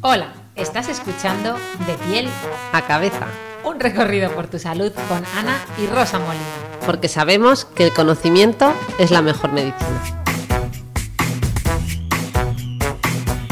[0.00, 1.54] Hola, estás escuchando
[1.86, 2.28] De piel
[2.72, 3.26] a cabeza,
[3.64, 6.44] un recorrido por tu salud con Ana y Rosa Molina.
[6.86, 10.18] porque sabemos que el conocimiento es la mejor medicina.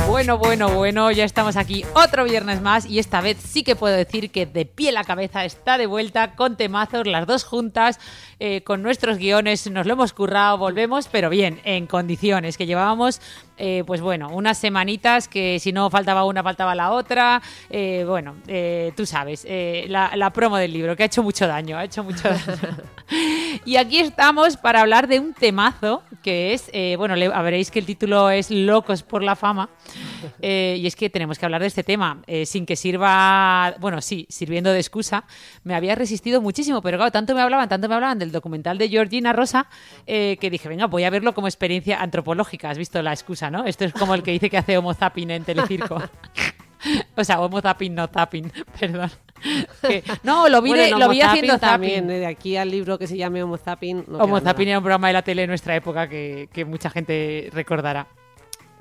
[0.09, 3.95] Bueno, bueno, bueno, ya estamos aquí otro viernes más y esta vez sí que puedo
[3.95, 8.01] decir que de pie la cabeza está de vuelta con temazos, las dos juntas,
[8.39, 13.21] eh, con nuestros guiones, nos lo hemos currado, volvemos, pero bien, en condiciones, que llevábamos,
[13.57, 18.37] eh, pues bueno, unas semanitas que si no faltaba una, faltaba la otra, eh, bueno,
[18.47, 19.47] eh, tú sabes,
[19.89, 22.59] la, la promo del libro, que ha hecho mucho daño, ha hecho mucho daño.
[23.65, 27.87] y aquí estamos para hablar de un temazo que es, bueno, le- veréis que el
[27.87, 29.71] título es Locos por la fama.
[30.43, 34.01] Eh, y es que tenemos que hablar de este tema eh, sin que sirva, bueno,
[34.01, 35.25] sí, sirviendo de excusa.
[35.65, 38.89] Me había resistido muchísimo, pero claro, tanto me hablaban, tanto me hablaban del documental de
[38.89, 39.67] Georgina Rosa
[40.07, 42.71] eh, que dije, venga, voy a verlo como experiencia antropológica.
[42.71, 43.65] Has visto la excusa, ¿no?
[43.65, 46.01] Esto es como el que dice que hace homo zapping en Telecirco.
[47.17, 49.11] o sea, homo zapping, no zapping, perdón.
[49.83, 52.99] Que- no, lo vi, de- lo Homo vi haciendo zapping también, de aquí al libro
[52.99, 54.05] que se llame Homo Zapping.
[54.09, 54.71] no Homo Zapping nada.
[54.71, 58.07] era un programa de la tele de nuestra época que, que mucha gente recordará.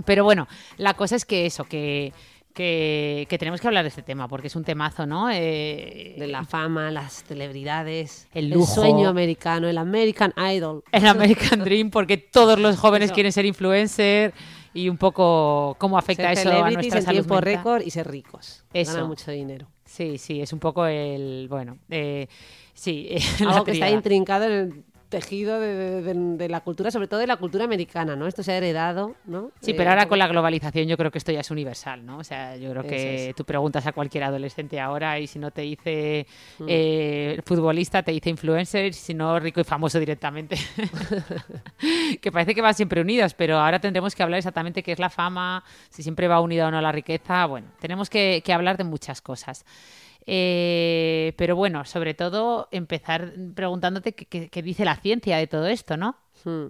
[0.03, 2.11] Pero bueno, la cosa es que eso, que,
[2.53, 5.29] que, que tenemos que hablar de este tema, porque es un temazo, ¿no?
[5.31, 8.65] Eh, De la fama, las celebridades, El lujo.
[8.73, 10.83] sueño americano, el American Idol.
[10.91, 13.13] el American Dream, porque todos los jóvenes Eso.
[13.15, 14.33] quieren ser influencer
[14.73, 17.53] y un poco cómo afecta Ser eso a nuestra salud tiempo mental.
[17.55, 18.65] récord y ser ricos.
[18.73, 18.91] Eso.
[18.93, 19.67] Ganar mucho dinero.
[19.85, 22.27] Sí, sí, es un poco el, bueno, eh,
[22.73, 23.07] sí,
[23.47, 27.19] Algo que está intrincado en el tejido de, de- de- de la cultura, sobre todo
[27.19, 28.27] de la cultura americana, ¿no?
[28.27, 29.51] Esto se ha heredado, ¿no?
[29.61, 32.17] Sí, Eh, pero ahora con la globalización yo creo que esto ya es universal, ¿no?
[32.17, 33.35] O sea, yo creo que es.
[33.35, 36.27] tú preguntas a cualquier adolescente ahora y si no te dice
[36.59, 36.65] Mm.
[36.67, 40.55] eh, futbolista, te dice influencer, si no rico y famoso directamente.
[42.21, 45.09] que parece que van siempre unidas, pero ahora tendremos que hablar exactamente qué es la
[45.09, 47.45] fama, si siempre va unida o no a la riqueza.
[47.45, 49.65] Bueno, tenemos que, que hablar de muchas cosas.
[50.27, 55.97] Eh, pero bueno, sobre todo empezar preguntándote qué, qué- dice la ciencia de todo esto,
[55.97, 56.17] ¿no?
[56.43, 56.67] Hmm.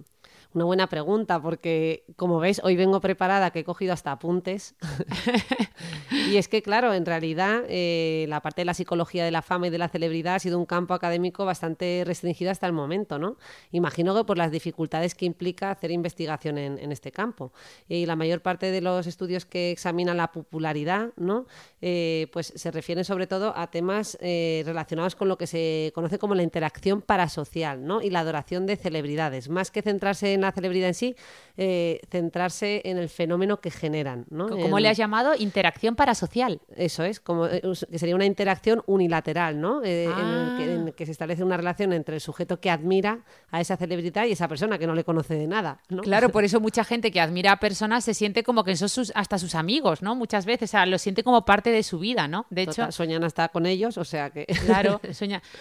[0.56, 4.74] Una buena pregunta, porque como ves, hoy vengo preparada, que he cogido hasta apuntes.
[6.30, 9.66] y es que, claro, en realidad eh, la parte de la psicología de la fama
[9.66, 13.36] y de la celebridad ha sido un campo académico bastante restringido hasta el momento, ¿no?
[13.70, 17.52] Imagino que por las dificultades que implica hacer investigación en, en este campo.
[17.86, 21.44] Y la mayor parte de los estudios que examinan la popularidad, ¿no?
[21.82, 26.18] Eh, pues se refieren sobre todo a temas eh, relacionados con lo que se conoce
[26.18, 28.00] como la interacción parasocial, ¿no?
[28.00, 29.50] Y la adoración de celebridades.
[29.50, 31.16] Más que centrarse en la celebridad en sí,
[31.56, 34.48] eh, centrarse en el fenómeno que generan, ¿no?
[34.48, 35.34] ¿Cómo En- le has llamado?
[35.38, 36.60] Interacción parasocial.
[36.76, 39.82] eso es, como eh, que sería una interacción unilateral, ¿no?
[39.82, 40.74] Eh, en, el que, Ah.
[40.74, 43.20] en el que se establece una relación entre el sujeto que admira
[43.50, 46.02] a esa celebridad y esa persona que no le conoce de nada, ¿no?
[46.02, 49.12] Claro, por eso mucha gente que admira a personas se siente como que son sus,
[49.14, 50.14] hasta sus amigos, ¿no?
[50.14, 52.46] Muchas veces, o sea, lo siente como parte de su vida, ¿no?
[52.50, 54.46] De hecho, Total, sueñan hasta con ellos, o sea que...
[54.66, 55.00] claro.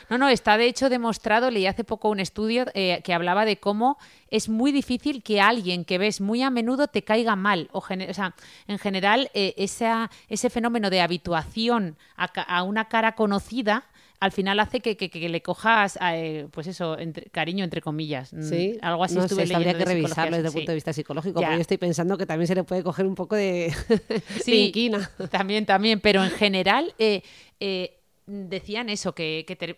[0.10, 3.58] No, no, está de hecho demostrado, leí hace poco un estudio eh, que hablaba de
[3.58, 3.98] cómo
[4.30, 7.70] es muy difícil que alguien que ves muy a menudo te caiga mal.
[7.72, 8.36] O, o sea,
[8.68, 13.86] en general, eh, esa, ese fenómeno de habituación a, una cara conocida
[14.22, 18.32] al final hace que, que- que le cojas, eh, pues eso, entre- cariño entre comillas.
[18.34, 20.58] Mm, Sí, Algo así no estuve sé, habría que de revisarlo desde el sí.
[20.60, 21.48] punto de vista psicológico, Ya.
[21.48, 23.74] porque yo estoy pensando que también se le puede coger un poco de,
[24.08, 25.12] de Sí, inquina.
[25.32, 27.22] También, también, pero en general eh,
[27.60, 29.78] eh, decían eso, que, que te-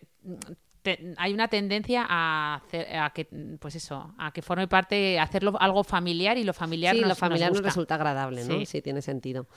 [0.95, 3.25] te- hay una tendencia a, hacer- a que,
[3.59, 7.15] pues eso, a que forme parte, hacerlo algo familiar y lo familiar Sí, nos, lo
[7.15, 7.69] familiar nos nos, gusta.
[7.69, 8.59] resulta agradable, ¿no?
[8.59, 8.65] Sí.
[8.65, 9.47] Sí, tiene sentido.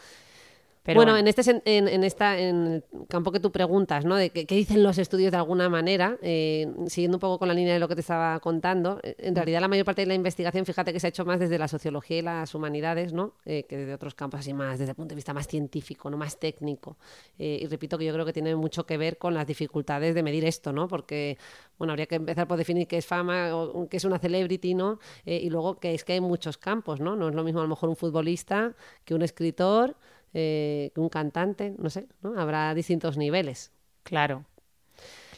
[0.82, 4.17] Pero bueno, en este en, en esta en el campo que tú preguntas, ¿no?
[4.17, 7.55] De qué, qué dicen los estudios de alguna manera, eh, siguiendo un poco con la
[7.55, 10.15] línea de lo que te estaba contando, eh, en realidad la mayor parte de la
[10.15, 13.35] investigación, fíjate que se ha hecho más desde la sociología y las humanidades, ¿no?
[13.44, 16.17] Eh, que desde otros campos así más, desde el punto de vista más científico, no
[16.17, 16.97] más técnico.
[17.38, 20.23] Eh, y repito que yo creo que tiene mucho que ver con las dificultades de
[20.23, 20.88] medir esto, ¿no?
[20.88, 21.37] Porque
[21.79, 24.99] bueno, habría que empezar por definir qué es fama, o qué es una celebrity, ¿no?
[25.25, 27.17] Eh, y luego que es que hay muchos campos, ¿no?
[27.17, 28.75] No es lo mismo a lo mejor un futbolista
[29.05, 29.97] que un escritor
[30.35, 32.38] eh, un cantante, no sé, ¿no?
[32.38, 33.73] Habrá distintos niveles.
[34.03, 34.44] Claro.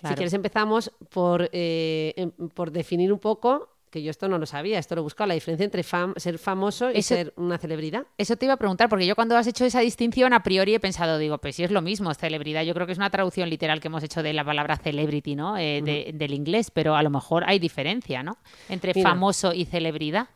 [0.08, 4.46] Si quieres empezamos por, eh, em, por definir un poco que yo esto no lo
[4.46, 8.06] sabía, esto lo he buscado, la diferencia entre ser famoso y ser una celebridad.
[8.16, 10.80] Eso te iba a preguntar, porque yo cuando has hecho esa distinción a priori he
[10.80, 13.80] pensado, digo, pues si es lo mismo, celebridad, yo creo que es una traducción literal
[13.80, 15.58] que hemos hecho de la palabra celebrity, ¿no?
[15.58, 18.38] Eh, del inglés, pero a lo mejor hay diferencia, ¿no?
[18.70, 20.28] Entre famoso y celebridad.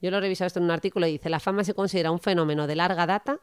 [0.00, 2.18] Yo lo he revisado esto en un artículo y dice, la fama se considera un
[2.18, 3.40] fenómeno de larga data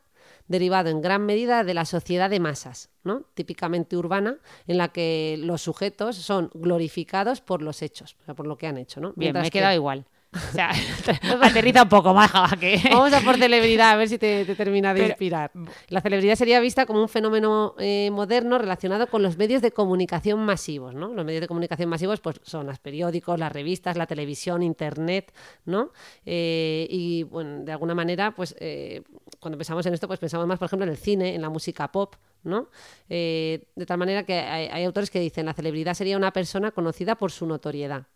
[0.50, 3.24] derivado en gran medida de la sociedad de masas, ¿no?
[3.34, 4.38] típicamente urbana,
[4.68, 9.00] en la que los sujetos son glorificados por los hechos, por lo que han hecho.
[9.00, 9.14] ¿no?
[9.16, 10.06] Bien, me he quedado igual.
[10.50, 10.70] O sea,
[11.42, 12.80] aterriza un poco más, que...
[12.92, 15.52] Vamos a por celebridad, a ver si te, termina de inspirar.
[15.88, 20.40] La celebridad sería vista como un fenómeno eh, moderno relacionado con los medios de comunicación
[20.40, 21.14] masivos, ¿no?
[21.14, 25.34] Los medios de comunicación masivos pues, son los periódicos, las revistas, la televisión, internet,
[25.66, 25.92] ¿no?
[26.26, 29.02] Eh, y, bueno, de alguna manera, pues, eh,
[29.40, 31.92] cuando pensamos en esto, pues pensamos más, por ejemplo, en el cine, en la música
[31.92, 32.70] pop, ¿no?
[33.08, 37.16] de tal manera que hay, hay, autores que dicen la celebridad sería una persona conocida
[37.16, 38.08] por su notoriedad.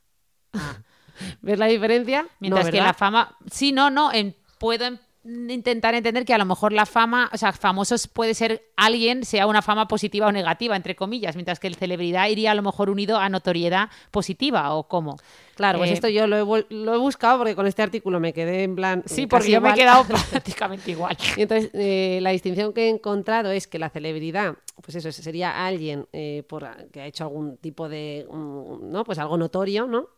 [0.54, 0.78] Ah.
[1.42, 2.28] ¿Ves la diferencia?
[2.40, 3.38] Mientras que la fama.
[3.50, 4.12] Sí, no, no.
[4.58, 9.24] puedo intentar entender que a lo mejor la fama, o sea, famosos puede ser alguien,
[9.24, 12.62] sea una fama positiva o negativa, entre comillas, mientras que el celebridad iría a lo
[12.62, 15.18] mejor unido a notoriedad positiva o cómo.
[15.56, 18.34] Claro, pues eh, esto yo lo he, lo he, buscado porque con este artículo me
[18.34, 19.04] quedé en plan.
[19.06, 21.16] Sí, porque yo me he quedado prácticamente igual.
[21.38, 25.66] Y entonces, eh, la distinción que he encontrado es que la celebridad, pues eso, sería
[25.66, 28.28] alguien eh, por, que ha hecho algún tipo de.
[28.32, 29.04] ¿no?
[29.06, 30.10] Pues algo notorio, ¿no?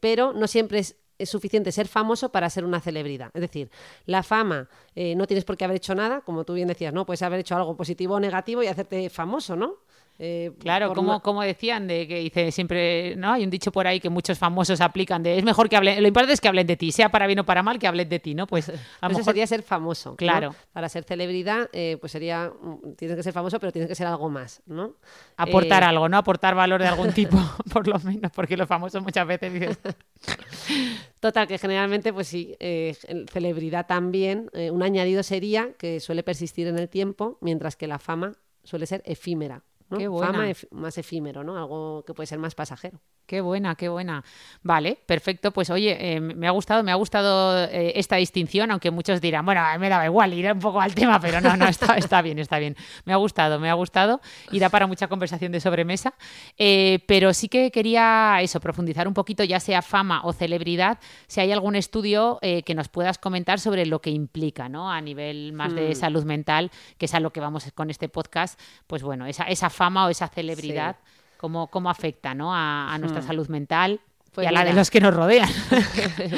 [0.00, 3.30] pero no siempre es es suficiente ser famoso para ser una celebridad.
[3.34, 3.70] Es decir,
[4.06, 7.04] la fama eh, no tienes por qué haber hecho nada, como tú bien decías, ¿no?
[7.04, 9.76] Puedes haber hecho algo positivo o negativo y hacerte famoso, ¿no?
[10.20, 13.32] Eh, claro, como, como decían, de que dice siempre, ¿no?
[13.34, 16.08] Hay un dicho por ahí que muchos famosos aplican de es mejor que hablen, lo
[16.08, 18.18] importante es que hablen de ti, sea para bien o para mal, que hablen de
[18.18, 18.48] ti, ¿no?
[18.48, 18.72] Pues a
[19.02, 20.16] lo mejor sería ser famoso.
[20.16, 20.56] Claro.
[20.72, 22.50] Para ser celebridad, eh, pues sería,
[22.96, 24.96] tienes que ser famoso, pero tienes que ser algo más, ¿no?
[25.36, 26.16] Aportar algo, ¿no?
[26.16, 27.36] Aportar valor de algún tipo,
[27.72, 29.76] por lo menos, porque los famosos muchas veces dicen.
[31.20, 32.96] Total, que generalmente, pues sí, eh,
[33.30, 37.98] celebridad también, eh, un añadido sería que suele persistir en el tiempo, mientras que la
[37.98, 38.34] fama
[38.64, 39.62] suele ser efímera.
[39.90, 40.18] ¿No?
[40.18, 41.56] Fama más efímero, ¿no?
[41.56, 43.00] Algo que puede ser más pasajero.
[43.28, 44.24] Qué buena, qué buena.
[44.62, 45.50] Vale, perfecto.
[45.50, 49.44] Pues oye, eh, me ha gustado, me ha gustado eh, esta distinción, aunque muchos dirán,
[49.44, 52.38] bueno, me daba igual, iré un poco al tema, pero no, no, está, está bien,
[52.38, 52.74] está bien.
[53.04, 56.14] Me ha gustado, me ha gustado y da para mucha conversación de sobremesa.
[56.56, 61.40] Eh, pero sí que quería eso, profundizar un poquito, ya sea fama o celebridad, si
[61.40, 64.90] hay algún estudio que nos puedas comentar sobre lo que implica, ¿no?
[64.90, 65.94] A nivel más de hmm.
[65.94, 69.68] salud mental, que es a lo que vamos con este podcast, pues bueno, esa, esa
[69.78, 70.96] fama o esa celebridad
[71.38, 72.50] cómo, cómo afecta ¿no?
[72.52, 73.26] a, nuestra hmm.
[73.26, 74.00] salud mental
[74.32, 75.48] pues y a la de los que nos rodean.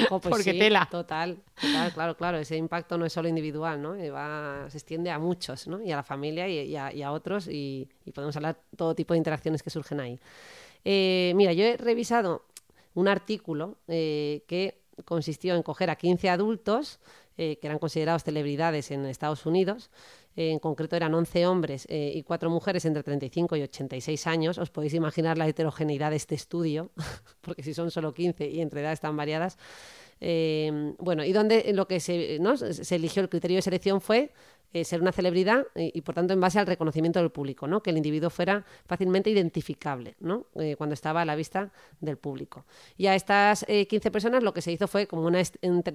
[0.08, 0.86] pues Porque tela.
[0.90, 2.38] Total, total, claro, claro.
[2.38, 3.96] Ese impacto no es solo individual, ¿no?
[3.96, 5.82] Eh, va, se extiende a muchos, ¿no?
[5.82, 9.70] Y a la familia y, a, otros y, podemos hablar todo tipo de interacciones que
[9.70, 10.18] surgen ahí.
[10.84, 12.44] Eh, mira, yo he revisado
[12.94, 17.00] un artículo eh, que consistió en coger a 15 adultos
[17.36, 19.88] que eran considerados celebridades en Estados Unidos
[20.48, 24.58] en concreto eran 11 hombres eh, y 4 mujeres entre 35 y 86 años.
[24.58, 26.90] Os podéis imaginar la heterogeneidad de este estudio,
[27.42, 29.58] porque si son solo 15 y entre edades tan variadas.
[30.20, 34.32] Eh, bueno, y donde lo que se, se eligió el criterio de selección fue
[34.72, 37.82] eh, ser una celebridad y, por tanto en base al reconocimiento del público, ¿no?
[37.82, 40.46] que el individuo fuera fácilmente identificable ¿no?
[40.54, 42.64] Eh, cuando estaba a la vista del público.
[42.96, 45.42] Y a estas 15 eh, personas lo que se hizo fue como una,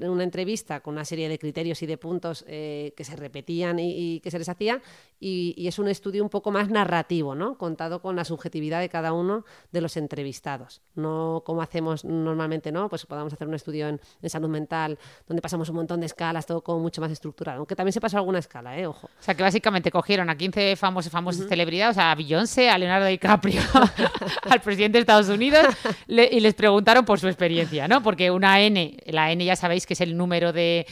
[0.02, 4.30] una entrevista con una serie de criterios y de puntos que se repetían y, que
[4.30, 4.82] se les hacía
[5.22, 7.58] y, es un estudio un poco más narrativo, ¿no?
[7.58, 12.90] contado con la subjetividad de cada uno de los entrevistados, no como hacemos normalmente, ¿no?
[12.90, 16.46] pues podamos hacer un estudio en, en salud mental donde pasamos un montón de escalas,
[16.46, 18.88] todo como mucho más estructurado, aunque también se pasó alguna escala ¿eh?
[18.88, 19.08] Ojo.
[19.08, 23.62] O sea, que básicamente cogieron a 15 famosos, famosas celebridades, a Beyoncé, a Leonardo DiCaprio,
[24.50, 25.66] al presidente de Estados Unidos,
[26.08, 28.02] y les preguntaron por su experiencia, ¿no?
[28.02, 30.86] Porque una N, la N ya sabéis que es el número de,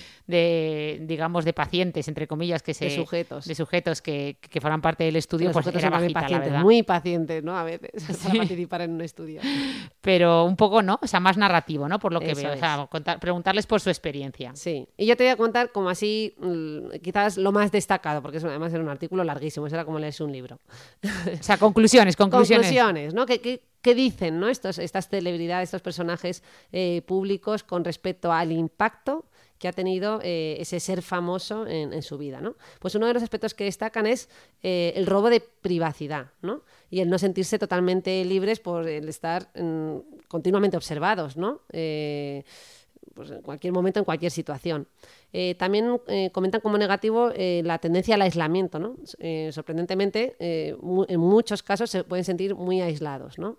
[1.02, 2.86] digamos, de pacientes, entre comillas, que se...
[2.86, 3.46] De sujetos.
[3.46, 7.58] De sujetos que, que forman parte del estudio, pues era bajita, pacientes, Muy pacientes, ¿no?
[7.58, 7.92] A veces,
[8.24, 9.42] para participar en un estudio.
[10.02, 11.00] Pero un poco, ¿no?
[11.02, 12.00] O sea, más narrativo, ¿no?
[12.00, 12.54] Por lo que veo.
[12.54, 12.88] O sea,
[13.20, 14.52] preguntarles por su experiencia.
[14.56, 14.88] Sí.
[14.98, 18.74] Y yo te voy a contar como así, mm, quizás lo más destacado, porque además
[18.74, 20.60] era un artículo larguísimo, era como leerse un libro.
[21.40, 22.68] O sea, conclusiones, conclusiones.
[22.68, 23.26] Conclusiones, ¿no?
[23.26, 24.48] ¿Qué, dicen ¿no?
[24.48, 29.26] Estos, estas celebridades, estos personajes eh, públicos con respecto al impacto
[29.60, 32.56] que ha tenido eh, ese ser famoso en, su vida, ¿no?
[32.80, 34.28] Pues uno de los aspectos que destacan es
[34.62, 36.64] eh, el robo de privacidad, ¿no?
[36.90, 41.62] Y el no sentirse totalmente libres por el estar mm, continuamente observados, ¿no?
[43.14, 44.88] Pues, en cualquier momento, en cualquier situación.
[45.32, 48.80] Eh, también eh, comentan como negativo la tendencia al aislamiento.
[48.80, 48.96] ¿no?
[49.52, 53.38] sorprendentemente, en muchos casos se pueden sentir muy aislados.
[53.38, 53.58] ¿no?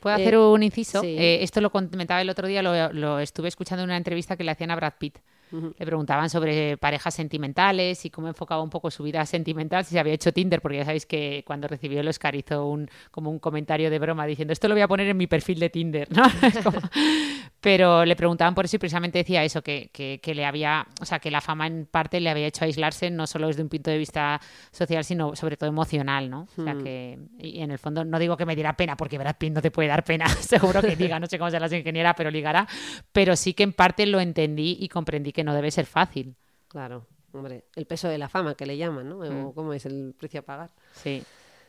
[0.00, 1.02] ¿Puedo hacer un inciso?
[1.04, 4.50] esto lo comentaba el otro día, lo, lo, estuve escuchando en una entrevista que le
[4.50, 5.18] hacían a Brad Pitt.
[5.50, 10.00] Le preguntaban sobre parejas sentimentales y cómo enfocaba un poco su vida sentimental, si se
[10.00, 13.38] había hecho Tinder, porque ya sabéis que cuando recibió el Oscar hizo un, como un
[13.38, 16.22] comentario de broma diciendo esto lo voy a poner en mi perfil de Tinder, ¿no?
[17.60, 21.18] Pero le preguntaban por eso y precisamente decía eso, que, que, le había, o sea,
[21.18, 23.98] que la fama en parte le había hecho aislarse no solo desde un punto de
[23.98, 26.46] vista social, sino sobre todo emocional, ¿no?
[26.56, 26.84] O sea, hmm.
[26.84, 29.62] que y en el fondo no digo que me diera pena, porque Brad Pitt no
[29.62, 32.68] te puede dar pena, seguro que diga, no sé cómo se las ingeniera, pero ligará,
[33.12, 36.34] pero sí que en parte lo entendí y comprendí que no debe ser fácil.
[36.66, 39.18] Claro, hombre, el peso de la fama que le llaman, ¿no?
[39.18, 39.52] Mm.
[39.52, 40.70] ¿Cómo es el precio a pagar?
[40.94, 41.22] Sí.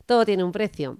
[0.06, 0.98] Todo tiene un precio.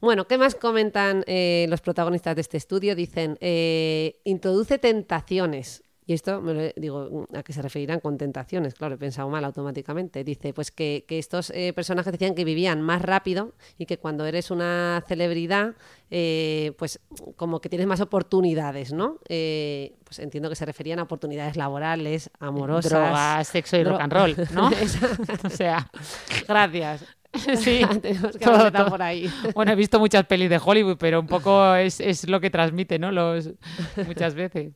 [0.00, 2.94] Bueno, ¿qué más comentan eh, los protagonistas de este estudio?
[2.94, 8.74] Dicen, eh, introduce tentaciones y esto, me lo, digo, ¿a qué se referirán con tentaciones?
[8.74, 10.22] Claro, he pensado mal automáticamente.
[10.22, 14.52] Dice, pues que, estos eh, personajes decían que vivían más rápido y que cuando eres
[14.52, 15.74] una celebridad,
[16.12, 17.00] eh, pues
[17.34, 19.18] como que tienes más oportunidades, ¿no?
[19.28, 22.92] Eh, pues entiendo que se referían a oportunidades laborales, amorosas.
[22.92, 24.70] Drogas, sexo y rock and roll, ¿no?
[25.44, 25.90] o sea,
[26.46, 27.04] gracias.
[27.56, 29.30] Sí, tenemos que todo, por ahí.
[29.54, 32.98] Bueno, he visto muchas pelis de Hollywood, pero un poco es, es lo que transmite,
[32.98, 33.12] ¿no?
[33.12, 33.50] Los,
[34.06, 34.72] muchas veces.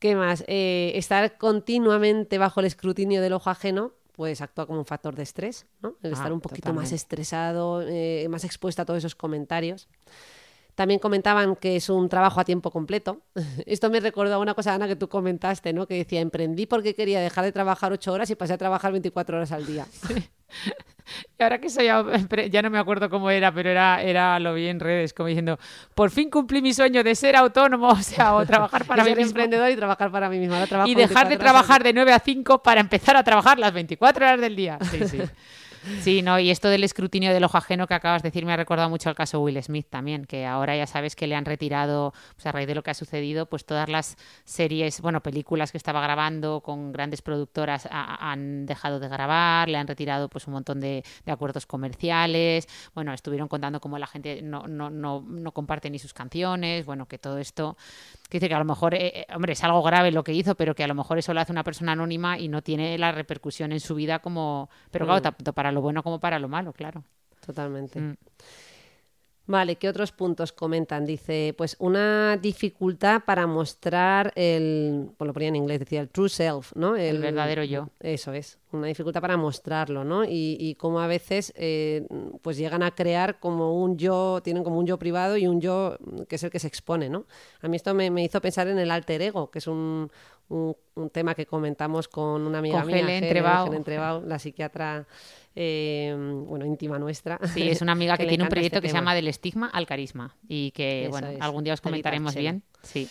[0.00, 0.42] ¿Qué más?
[0.48, 5.22] Eh, estar continuamente bajo el escrutinio del ojo ajeno pues actúa como un factor de
[5.22, 5.94] estrés, ¿no?
[6.02, 9.88] El estar ah, un poquito más estresado, eh, más expuesto a todos esos comentarios.
[10.74, 13.22] También comentaban que es un trabajo a tiempo completo.
[13.64, 15.86] Esto me recordó a una cosa, Ana, que tú comentaste, ¿no?
[15.86, 19.38] Que decía, emprendí porque quería dejar de trabajar ocho horas y pasé a trabajar 24
[19.38, 19.86] horas al día.
[21.38, 21.86] Y ahora que soy
[22.50, 25.58] ya, no me acuerdo cómo era, pero era, era lo vi en redes, como diciendo,
[25.94, 29.26] por fin cumplí mi sueño de ser autónomo, o sea, o trabajar para mí mismo.
[29.26, 30.56] emprendedor y trabajar para mí mismo.
[30.86, 34.40] y dejar de trabajar de 9 a 5 para empezar a trabajar las 24 horas
[34.40, 34.78] del día.
[34.90, 35.20] Sí, sí.
[36.00, 38.56] Sí, no, y esto del escrutinio del ojo ajeno que acabas de decir me ha
[38.56, 42.12] recordado mucho al caso Will Smith también, que ahora ya sabes que le han retirado,
[42.34, 45.78] pues a raíz de lo que ha sucedido, pues todas las series, bueno, películas que
[45.78, 50.80] estaba grabando con grandes productoras han dejado de grabar, le han retirado pues un montón
[50.80, 55.98] de, acuerdos comerciales, bueno, estuvieron contando cómo la gente no, no, no, no comparte ni
[55.98, 57.76] sus canciones, bueno, que todo esto
[58.30, 60.54] que dice que a lo mejor, eh, eh, hombre, es algo grave lo que hizo,
[60.54, 63.12] pero que a lo mejor eso lo hace una persona anónima y no tiene la
[63.12, 64.70] repercusión en su vida como...
[64.90, 65.22] Pero claro, mm.
[65.22, 67.04] tanto para lo bueno como para lo malo, claro.
[67.44, 68.00] Totalmente.
[68.00, 68.16] Mm.
[69.50, 71.04] Vale, ¿qué otros puntos comentan?
[71.04, 76.28] Dice, pues una dificultad para mostrar el, pues lo ponía en inglés, decía el true
[76.28, 76.94] self, ¿no?
[76.94, 77.88] El, verdadero yo.
[77.98, 80.22] Eso es, una dificultad para mostrarlo, ¿no?
[80.24, 82.06] Y, y cómo a veces eh,
[82.42, 85.98] pues llegan a crear como un yo, tienen como un yo privado y un yo
[86.28, 87.26] que es el que se expone, ¿no?
[87.60, 90.12] A mí esto me, hizo pensar en el alter ego, que es un,
[90.50, 95.06] un, tema que comentamos con una amiga mía, Helen la psiquiatra
[95.54, 96.14] eh,
[96.46, 97.38] bueno, íntima nuestra.
[97.52, 99.86] Sí, es una amiga que, tiene un proyecto este que se llama Del estigma al
[99.86, 102.62] carisma y que, bueno, algún día os comentaremos bien.
[102.82, 103.08] Sí.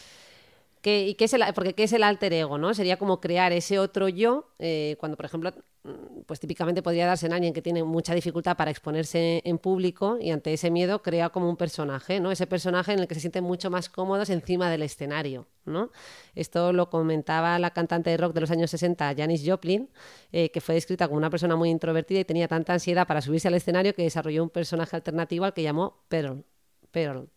[0.81, 2.73] ¿Y qué es el, porque qué es el alter ego, ¿no?
[2.73, 7.25] Sería como crear ese otro yo, eh, cuando por ejemplo, mm, pues típicamente podría darse
[7.25, 11.29] en alguien que tiene mucha dificultad para exponerse en público y ante ese miedo crea
[11.31, 12.31] como un personaje, ¿no?
[12.31, 15.91] Ese personaje en el que se sienten mucho más cómodos encima del escenario, ¿no?
[16.33, 19.89] Esto lo comentaba la cantante de rock de los años 60, Janis Joplin,
[20.31, 23.49] eh, que fue descrita como una persona muy introvertida y tenía tanta ansiedad para subirse
[23.49, 26.45] al escenario que desarrolló un personaje alternativo al que llamó Pearl.
[26.91, 27.29] Pearl,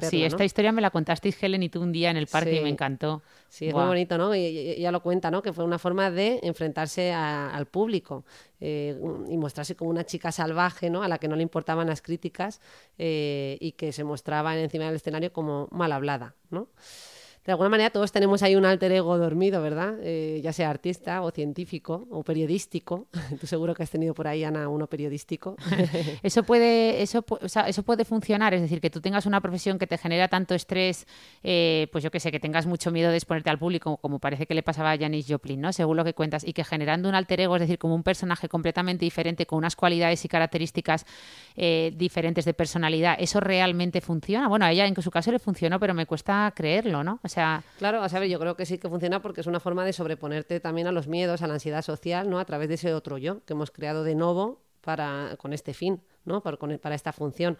[0.00, 2.60] sí, esta historia me la contasteis Helen y tú un día en el parque y
[2.60, 3.22] me encantó.
[3.48, 4.34] Sí, es muy bonito, ¿no?
[4.34, 5.42] Y ella lo cuenta, ¿no?
[5.42, 8.24] Que fue una forma de enfrentarse al público
[8.60, 8.96] eh,
[9.28, 11.02] y mostrarse como una chica salvaje, ¿no?
[11.02, 12.60] A la que no le importaban las críticas
[12.98, 16.68] eh, y que se mostraba encima del escenario como mal hablada, ¿no?
[17.44, 19.94] De alguna manera todos tenemos ahí un alter ego dormido, ¿verdad?
[20.02, 23.06] Eh, ya sea artista o científico o periodístico.
[23.40, 25.56] Tú seguro que has tenido por ahí, Ana, uno periodístico.
[26.22, 29.98] eso, puede, eso, eso puede funcionar, es decir, que tú tengas una profesión que te
[29.98, 31.06] genera tanto estrés,
[31.42, 34.46] eh, pues yo qué sé, que tengas mucho miedo de exponerte al público, como parece
[34.46, 35.72] que le pasaba a Janis Joplin, ¿no?
[35.72, 38.48] Según lo que cuentas, y que generando un alter ego, es decir, como un personaje
[38.48, 41.06] completamente diferente, con unas cualidades y características
[41.56, 44.48] eh, diferentes de personalidad, ¿eso realmente funciona?
[44.48, 47.20] Bueno, a ella en su caso le funcionó, pero me cuesta creerlo, ¿no?
[47.22, 47.37] O sea,
[47.78, 50.60] Claro, a saber, yo creo que sí que funciona porque es una forma de sobreponerte
[50.60, 52.38] también a los miedos, a la ansiedad social, ¿no?
[52.38, 56.00] A través de ese otro yo que hemos creado de nuevo para, con este fin,
[56.24, 56.42] ¿no?
[56.42, 57.58] Para, para esta función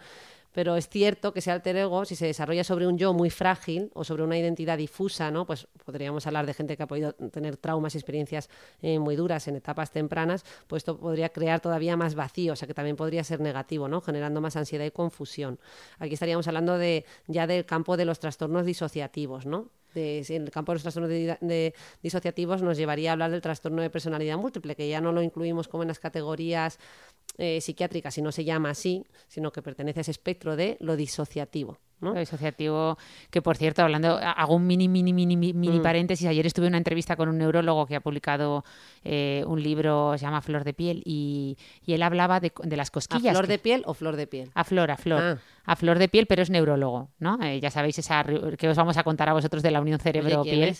[0.59, 3.91] pero es cierto que ese alter ego, si se desarrolla sobre un yo muy frágil
[3.93, 5.45] o sobre una identidad difusa, ¿no?
[5.45, 8.49] pues podríamos hablar de gente que ha podido tener traumas y experiencias
[8.81, 12.67] eh, muy duras en etapas tempranas, pues esto podría crear todavía más vacío, o sea
[12.67, 14.01] que también podría ser negativo, ¿no?
[14.01, 15.61] generando más ansiedad y confusión.
[15.97, 19.69] Aquí estaríamos hablando de, ya del campo de los trastornos disociativos, ¿no?
[19.93, 23.41] De, en el campo de los trastornos de, de disociativos nos llevaría a hablar del
[23.41, 26.79] trastorno de personalidad múltiple, que ya no lo incluimos como en las categorías
[27.37, 30.95] eh, psiquiátricas, si no se llama así, sino que pertenece a ese espectro de lo
[30.95, 31.79] disociativo.
[32.01, 32.13] ¿No?
[32.13, 32.97] Lo disociativo,
[33.29, 35.81] que por cierto, hablando, hago un mini, mini, mini, mini Mm.
[35.83, 36.27] paréntesis.
[36.27, 38.63] Ayer estuve en una entrevista con un neurólogo que ha publicado
[39.03, 42.89] eh, un libro, se llama Flor de Piel, y, y él hablaba de, de las
[42.89, 43.33] ¿A cosquillas.
[43.33, 44.51] flor que- de piel o flor de piel?
[44.53, 45.21] A flor, a flor.
[45.21, 45.37] Ah.
[45.65, 47.37] A flor de piel, pero es neurólogo, ¿no?
[47.43, 48.25] Eh, ya sabéis esa
[48.57, 50.75] que os vamos a contar a vosotros de la unión cerebro-piel.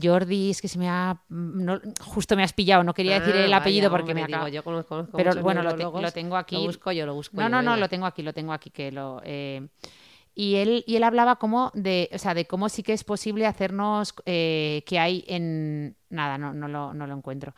[0.00, 1.20] Jordi, es que se me ha.
[1.28, 4.24] mm, no- justo me has pillado, no quería decir Ah, el apellido vaya, porque me
[4.26, 6.54] digo, yo conozco, conozco Pero bueno, lo, te- lo tengo aquí.
[6.54, 7.48] Lo busco yo, lo busco No, yo.
[7.50, 9.20] no, no, lo tengo aquí, lo tengo aquí que lo.
[9.24, 9.66] eh,
[10.34, 13.46] y él, y él hablaba como de, o sea, de cómo sí que es posible
[13.46, 15.96] hacernos eh, que hay en.
[16.08, 17.54] Nada, no, no, lo, no lo encuentro.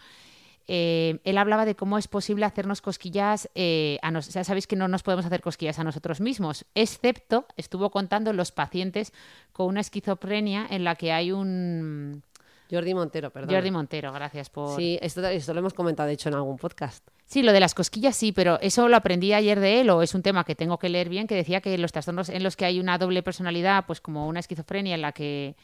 [0.67, 4.77] Eh, él hablaba de cómo es posible hacernos cosquillas eh, a nos, ya sabéis que
[4.77, 9.13] no nos podemos hacer cosquillas a nosotros mismos, excepto, estuvo contando los pacientes
[9.53, 12.23] con una esquizofrenia en la que hay un...
[12.71, 13.55] Jordi Montero, perdón.
[13.55, 14.77] Jordi Montero, gracias por...
[14.77, 17.07] Sí, esto, esto lo hemos comentado, de hecho, en algún podcast.
[17.27, 20.15] Sí, lo de las cosquillas sí, pero eso lo aprendí ayer de él o es
[20.15, 22.67] un tema que tengo que leer bien, que decía que los trastornos en los que
[22.67, 25.57] hay una doble personalidad, pues como una esquizofrenia en la que,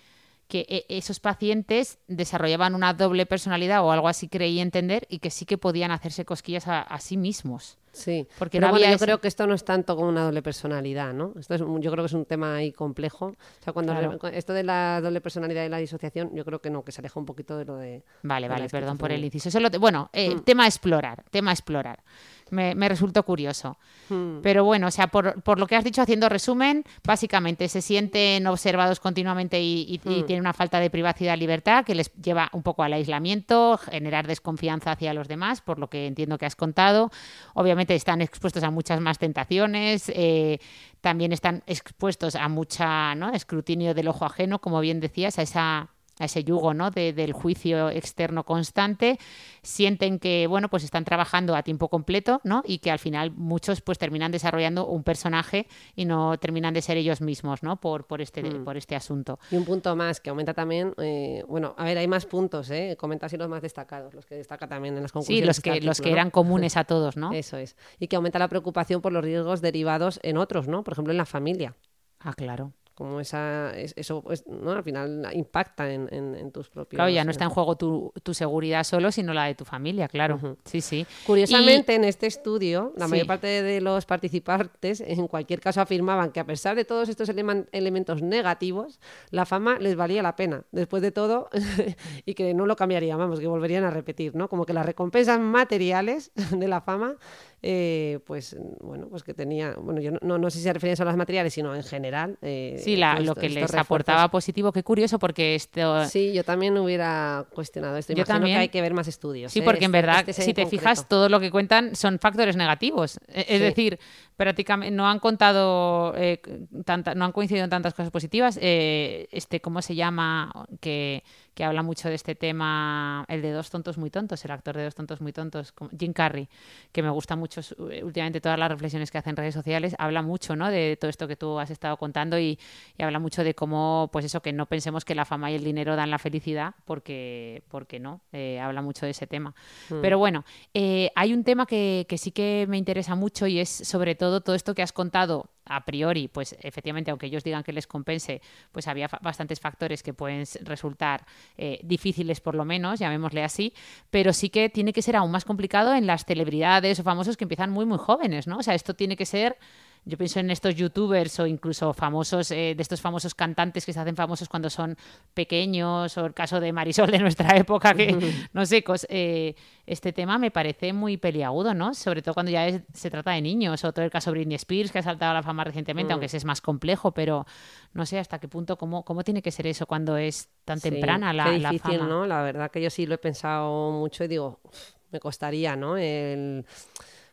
[0.50, 5.30] que e- esos pacientes desarrollaban una doble personalidad o algo así creí entender y que
[5.30, 7.78] sí que podían hacerse cosquillas a, a sí mismos.
[7.92, 10.08] Sí, Porque pero no bueno, había yo ese- creo que esto no es tanto como
[10.08, 11.32] una doble personalidad, ¿no?
[11.40, 13.26] Esto es, un- yo creo que es un tema ahí complejo.
[13.26, 14.16] O sea, cuando Claro.
[14.22, 17.00] re- esto de la doble personalidad y la disociación, yo creo que no, que se
[17.00, 18.04] aleja un poquito de lo de.
[18.22, 19.50] Vale, de vale, perdón por el inciso.
[19.50, 20.40] Solo te- bueno, eh, Mm.
[20.42, 22.04] tema a explorar, tema a explorar.
[22.50, 23.78] Me, me resultó curioso.
[24.08, 24.40] Hmm.
[24.42, 28.46] Pero bueno, o sea, por, por lo que has dicho haciendo resumen, básicamente se sienten
[28.46, 30.26] observados continuamente y, y- y Mm.
[30.26, 34.92] tienen una falta de privacidad, libertad, que les lleva un poco al aislamiento, generar desconfianza
[34.92, 37.10] hacia los demás, por lo que entiendo que has contado.
[37.54, 40.58] Obviamente están expuestos a muchas más tentaciones, eh,
[41.00, 43.32] también están expuestos a mucha ¿no?
[43.32, 45.88] escrutinio del ojo ajeno, como bien decías, a esa
[46.20, 46.92] a ese yugo ¿no?
[46.92, 49.18] de- del juicio externo constante,
[49.62, 52.62] sienten que bueno, pues están trabajando a tiempo completo ¿no?
[52.64, 56.96] y que al final muchos pues terminan desarrollando un personaje y no terminan de ser
[56.96, 57.80] ellos mismos ¿no?
[57.80, 58.64] por, por, este, Mm.
[58.64, 59.38] por este asunto.
[59.50, 60.94] Y un punto más que aumenta también.
[60.98, 62.96] eh, bueno, a ver, hay más puntos, ¿eh?
[62.98, 65.46] Comenta así los más destacados, los que destaca también en las Sí, conclusiones.
[65.46, 67.32] los de este que, los que eran comunes a todos, ¿no?
[67.32, 67.76] Eso es.
[67.98, 70.84] Y que aumenta la preocupación por los riesgos derivados en otros, ¿no?
[70.84, 71.74] Por ejemplo, en la familia.
[72.18, 72.72] Ah, claro.
[73.00, 74.72] Como esa, es- eso, pues, ¿no?
[74.72, 76.98] Al final impacta en, en- en tus propios.
[76.98, 79.64] Claro, ya no eh, está en juego tu, tu seguridad solo, sino la de tu
[79.64, 80.58] familia, claro.
[80.66, 81.06] Sí, sí.
[81.26, 83.12] Curiosamente, en este estudio, la Sí.
[83.12, 87.30] mayor parte de los participantes, en cualquier caso, afirmaban que a pesar de todos estos
[87.72, 91.48] elementos negativos, la fama les valía la pena, después de todo,
[92.26, 94.50] y que no lo cambiarían, vamos, que volverían a repetir, ¿no?
[94.50, 97.16] Como que las recompensas materiales de la fama,
[97.62, 100.96] eh, pues, bueno, pues que tenía, bueno, yo no, no, no sé si se referían
[100.96, 102.38] solo a las materiales, sino en general.
[102.42, 103.80] eh, Sí, la- todos lo que les refuerzos.
[103.80, 104.72] aportaba positivo.
[104.72, 106.04] Qué curioso, porque esto...
[106.06, 108.12] Sí, yo también hubiera cuestionado esto.
[108.12, 108.56] Yo también.
[108.56, 109.52] que hay que ver más estudios.
[109.52, 109.62] Sí, ¿eh?
[109.62, 110.82] porque en Este- verdad, este si te concreto.
[110.82, 113.18] fijas, todo lo que cuentan son factores negativos.
[113.28, 113.58] E- Es Sí.
[113.58, 113.98] decir,
[114.36, 116.40] prácticamente no han contado, eh,
[116.84, 118.58] tanta- no han coincidido en tantas cosas positivas.
[118.62, 120.52] Eh, este, ¿cómo se llama?
[120.80, 121.22] Que,
[121.60, 124.84] que habla mucho de este tema, el de Dos tontos muy tontos, el actor de
[124.84, 126.48] Dos tontos muy tontos, Jim Carrey,
[126.90, 130.22] que me gusta mucho eh, últimamente todas las reflexiones que hace en redes sociales, habla
[130.22, 130.70] mucho, ¿no?
[130.70, 132.58] De todo esto que tú has estado contando y,
[132.96, 135.62] y habla mucho de cómo, pues eso, que no pensemos que la fama y el
[135.62, 139.54] dinero dan la felicidad, porque, porque no, eh, habla mucho de ese tema.
[139.90, 140.00] Mm.
[140.00, 143.68] Pero bueno, eh, hay un tema que, que sí que me interesa mucho y es
[143.68, 147.72] sobre todo todo esto que has contado a priori, pues efectivamente, aunque ellos digan que
[147.72, 151.24] les compense, pues había bastantes factores que pueden resultar
[151.56, 153.72] eh, difíciles por lo menos, llamémosle así,
[154.10, 157.44] pero sí que tiene que ser aún más complicado en las celebridades o famosos que
[157.44, 158.58] empiezan muy, muy jóvenes, ¿no?
[158.58, 159.56] O sea, esto tiene que ser
[160.04, 164.00] yo pienso en estos youtubers o incluso famosos, eh, de estos famosos cantantes que se
[164.00, 164.96] hacen famosos cuando son
[165.34, 168.16] pequeños, o el caso de Marisol de nuestra época, que
[168.52, 169.54] no sé, cos- eh,
[169.86, 171.94] este tema me parece muy peliagudo, ¿no?
[171.94, 174.90] Sobre todo cuando ya es- se trata de niños, o todo el caso Britney Spears,
[174.92, 177.46] que ha saltado a la fama recientemente, aunque ese es más complejo, pero
[177.92, 180.90] no sé hasta qué punto, cómo, cómo tiene que ser eso cuando es tan Sí,
[180.90, 182.08] temprana la, qué la difícil, fama.
[182.08, 182.26] ¿no?
[182.26, 184.78] La verdad que yo sí lo he pensado mucho y digo, "Uf,
[185.10, 185.96] me costaría, ¿no?
[185.96, 186.64] El...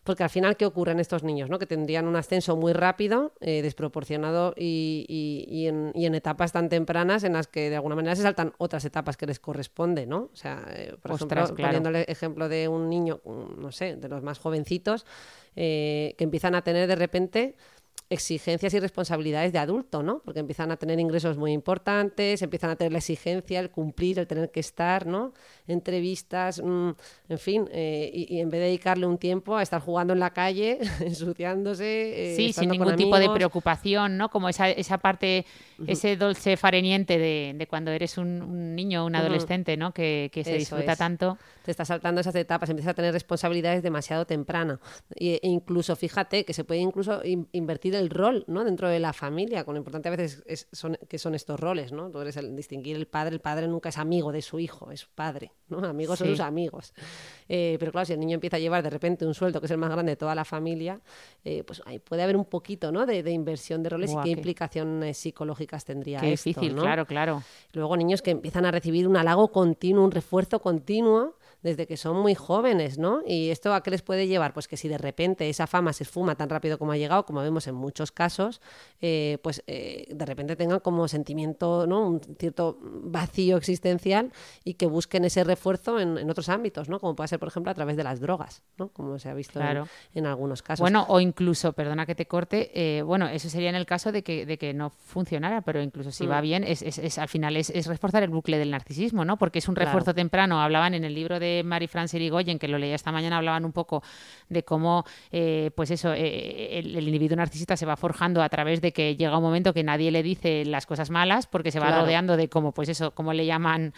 [0.07, 1.49] Porque al final, ¿qué ocurre en estos niños?
[1.49, 1.59] ¿no?
[1.59, 6.53] Que tendrían un ascenso muy rápido, eh, desproporcionado y, y- y en, y en etapas
[6.53, 10.07] tan tempranas en las que de alguna manera se saltan otras etapas que les corresponde,
[10.07, 10.29] ¿no?
[10.33, 11.69] O sea, eh, por Ostras, ejemplo, claro.
[11.73, 15.05] poniéndole ejemplo de un niño, mm, no sé, de los más jovencitos,
[15.57, 17.55] eh, que empiezan a tener de repente
[18.09, 20.19] exigencias y responsabilidades de adulto, ¿no?
[20.23, 24.27] Porque empiezan a tener ingresos muy importantes, empiezan a tener la exigencia, el cumplir, el
[24.27, 25.33] tener que estar, ¿no?
[25.67, 26.89] Entrevistas, mm,
[27.30, 30.32] en fin, eh, y, en vez de dedicarle un tiempo a estar jugando en la
[30.32, 32.34] calle, ensuciándose.
[32.34, 34.30] Eh, sí, sin ningún tipo de preocupación, ¿no?
[34.30, 35.45] Como esa, esa parte,
[35.86, 39.93] ese dulce fareniente de, cuando eres un, niño, un adolescente, ¿no?
[39.93, 41.38] Que, se disfruta tanto.
[41.63, 44.80] Te estás saltando esas etapas, empiezas a tener responsabilidades demasiado temprano.
[45.15, 48.63] E, incluso, fíjate, que se puede incluso invertir el rol ¿no?
[48.63, 51.91] dentro de la familia, con lo importante a veces es, son, que son estos roles,
[51.91, 52.10] ¿no?
[52.10, 55.06] Tú eres el distinguir el padre, el padre nunca es amigo de su hijo, es
[55.06, 55.85] padre, ¿no?
[55.85, 56.93] Amigos son sus amigos.
[57.49, 59.71] Eh, pero claro, si el niño empieza a llevar de repente un sueldo que es
[59.71, 60.99] el más grande de toda la familia,
[61.43, 63.05] eh, pues ahí puede haber un poquito ¿no?
[63.05, 67.43] de, inversión de roles y qué, implicaciones psicológicas tendría qué esto, difícil, claro, claro.
[67.73, 72.17] Luego niños que empiezan a recibir un halago continuo, un refuerzo continuo desde que son
[72.17, 73.21] muy jóvenes, ¿no?
[73.25, 74.53] Y esto a qué les puede llevar?
[74.53, 77.41] Pues que si de repente esa fama se esfuma tan rápido como ha llegado, como
[77.41, 78.61] vemos en muchos casos,
[79.01, 82.07] eh, pues eh, de repente tengan como sentimiento, ¿no?
[82.07, 84.31] Un cierto vacío existencial
[84.63, 86.99] y que busquen ese refuerzo en, otros ámbitos, ¿no?
[86.99, 88.89] Como puede ser, por ejemplo, a través de las drogas, ¿no?
[88.89, 89.59] Como se ha visto
[90.13, 90.81] en, algunos casos.
[90.81, 94.23] Bueno, o incluso, perdona que te corte, eh, bueno, eso sería en el caso de
[94.23, 96.43] que, de que no funcionara, pero incluso si va mm.
[96.43, 99.37] bien, es, es, al final es, reforzar el bucle del narcisismo, ¿no?
[99.37, 102.77] Porque es un refuerzo temprano, hablaban en el libro de de Marie-France Irigoyen, que lo
[102.77, 104.03] leía esta mañana, hablaban un poco
[104.49, 108.91] de cómo, eh, pues eso, eh, el, individuo narcisista se va forjando a través de
[108.91, 112.38] que llega un momento que nadie le dice las cosas malas, porque se va rodeando
[112.38, 113.93] de cómo, pues eso, como le llaman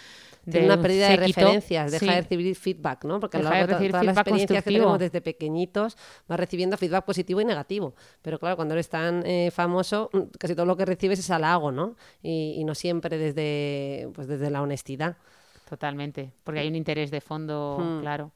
[0.45, 3.19] de una pérdida de referencias, deja de recibir feedback, ¿no?
[3.19, 5.97] Porque a lo largo de todas las experiencias que tenemos desde pequeñitos
[6.29, 7.93] va recibiendo feedback positivo y negativo.
[8.21, 11.71] Pero claro, cuando eres tan eh, famoso, mm, casi todo lo que recibes es halago,
[11.71, 11.95] ¿no?
[12.21, 15.17] Y, y no siempre desde, pues desde la honestidad.
[15.69, 18.01] Totalmente, porque hay un interés de fondo, hmm.
[18.01, 18.31] claro.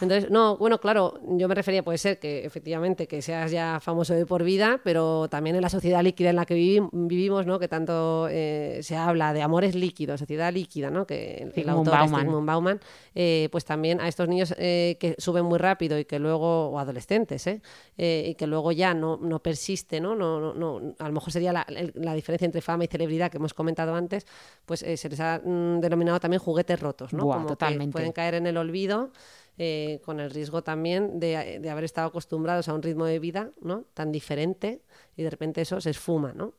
[0.00, 4.14] Entonces, no, bueno, claro, yo me refería, puede ser que efectivamente que seas ya famoso
[4.14, 7.58] de por vida, pero también en la sociedad líquida en la que vivimos, ¿no?
[7.58, 11.06] Que tanto eh, se habla de amores líquidos, sociedad líquida, ¿no?
[11.06, 12.80] Que el, autor Bauman, Bauman
[13.14, 16.78] eh, pues también a estos niños eh, que suben muy rápido y que luego, o
[16.78, 17.62] adolescentes, ¿eh?
[17.96, 20.14] y que luego ya no, no persiste, ¿no?
[20.14, 23.54] No, no, A lo mejor sería la, la, diferencia entre fama y celebridad que hemos
[23.54, 24.26] comentado antes,
[24.66, 27.24] pues se les ha mm, denominado también juguetes rotos, ¿no?
[27.24, 27.92] Como totalmente.
[27.92, 29.10] pueden caer en el olvido.
[29.58, 33.50] Eh, con el riesgo también de, de, haber estado acostumbrados a un ritmo de vida
[33.60, 33.84] ¿no?
[33.92, 34.80] tan diferente
[35.14, 36.54] y de repente eso se esfuma, ¿no?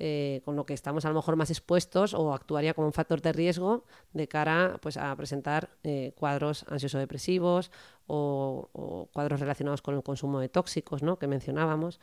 [0.00, 3.20] Eh, con lo que estamos a lo mejor más expuestos o actuaría como un factor
[3.20, 7.72] de riesgo de cara pues, a presentar eh, cuadros ansioso-depresivos
[8.06, 11.18] o, o, cuadros relacionados con el consumo de tóxicos ¿no?
[11.18, 11.98] que mencionábamos.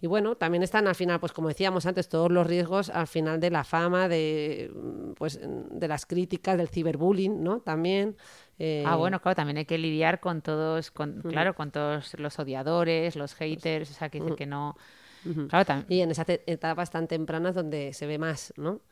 [0.00, 3.38] Y bueno, también están al final, pues como decíamos antes, todos los riesgos al final
[3.38, 4.72] de la fama, de,
[5.16, 7.60] pues, de las críticas, del ciberbullying, ¿no?
[7.60, 8.16] También.
[8.62, 12.38] Eh, ah, bueno, claro, también hay que lidiar con todos, con, claro, con todos los
[12.38, 14.76] odiadores, los haters, o sea, que, que no...
[15.48, 18.82] claro, y en esas etapas tan tempranas donde se ve más, ¿no?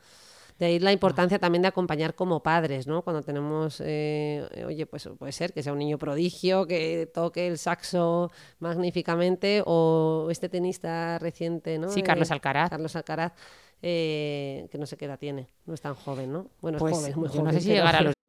[0.57, 3.03] De ahí la importancia también de acompañar como padres, ¿no?
[3.03, 7.57] Cuando tenemos, eh, oye, pues puede ser que sea un niño prodigio, que toque el
[7.57, 11.89] saxo magníficamente, o este tenista reciente, ¿no?
[11.89, 12.71] Sí, Carlos Alcaraz.
[12.71, 13.33] Carlos Alcaraz,
[13.81, 16.47] eh, que no sé qué edad tiene, no es tan joven, ¿no?
[16.59, 17.45] Bueno, es pues, joven, muy joven.
[17.45, 18.13] No sé si llegará a los...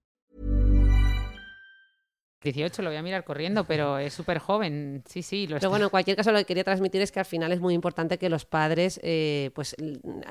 [2.41, 5.47] 18 lo voy a mirar corriendo, pero es súper joven, sí, sí.
[5.49, 7.73] pero bueno, en cualquier caso lo que quería transmitir es que al final es muy
[7.73, 9.75] importante que los padres eh, pues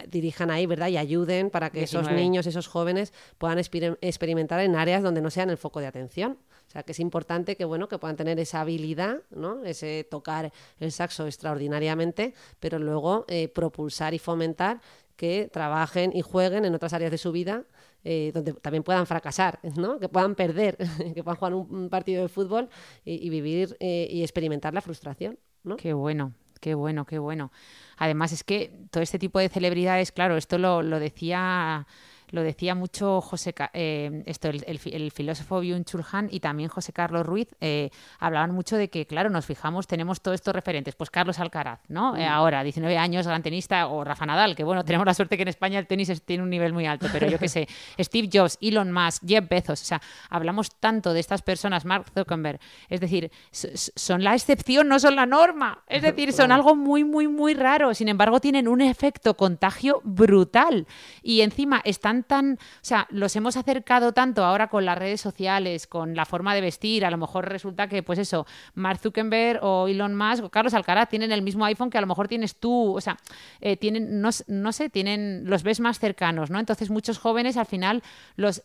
[0.09, 0.89] dirijan ahí, ¿verdad?
[0.89, 5.51] Y ayuden para que esos niños, esos jóvenes puedan experimentar en áreas donde no sean
[5.51, 6.39] el foco de atención.
[6.67, 9.65] O sea, que es importante que, bueno, que puedan tener esa habilidad, ¿no?
[9.65, 14.81] Ese tocar el saxo extraordinariamente, pero luego eh, propulsar y fomentar
[15.17, 17.65] que trabajen y jueguen en otras áreas de su vida
[18.05, 19.99] eh, donde también puedan fracasar, ¿no?
[19.99, 20.77] que puedan perder,
[21.15, 22.69] que puedan jugar un, partido de fútbol
[23.05, 25.39] y, vivir eh, y experimentar la frustración.
[25.65, 25.77] ¿no?
[25.77, 27.53] Qué bueno, qué bueno, qué bueno.
[27.97, 31.87] Además es que todo este tipo de celebridades, claro, esto lo, lo decía
[32.31, 37.27] lo decía mucho José, eh, esto, el, filósofo Byung Chul Han y también José Carlos
[37.27, 41.39] Ruiz, eh, hablaban mucho de que, claro, nos fijamos, tenemos todos estos referentes, pues Carlos
[41.39, 42.17] Alcaraz, ¿no?
[42.17, 42.33] Eh, mm.
[42.33, 45.49] ahora, 19 años, gran tenista, o Rafa Nadal, que bueno, tenemos la suerte que en
[45.49, 48.93] España el tenis tiene un nivel muy alto, pero yo qué sé, Steve Jobs, Elon
[48.93, 54.25] Musk, Jeff Bezos, o sea, hablamos tanto de estas personas, Mark Zuckerberg, es decir, son
[54.25, 58.09] la excepción, no son la norma, es decir, son algo muy, muy, muy raro, sin
[58.09, 60.87] embargo, tienen un efecto contagio brutal
[61.23, 65.87] y encima están tan, o sea, los hemos acercado tanto ahora con las redes sociales,
[65.87, 69.89] con la forma de vestir, a lo mejor resulta que, pues eso, Mark Zuckerberg o
[69.89, 72.97] Elon Musk o Carlos Alcaraz tienen el mismo iPhone que a lo mejor tienes tú,
[72.97, 73.17] o sea,
[73.61, 76.59] eh, tienen, no, no, sé, tienen, los ves más cercanos, ¿no?
[76.59, 78.03] Entonces muchos jóvenes al final
[78.37, 78.63] los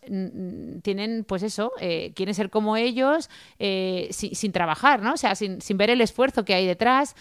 [0.82, 5.14] tienen, pues eso, eh, quieren ser como ellos eh, sin, trabajar, ¿no?
[5.14, 7.14] O sea, sin, ver el esfuerzo que hay detrás,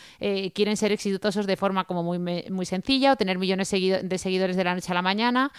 [0.53, 4.63] quieren ser exitosos de forma como muy, muy sencilla o tener millones de seguidores de
[4.63, 5.51] la noche a la mañana,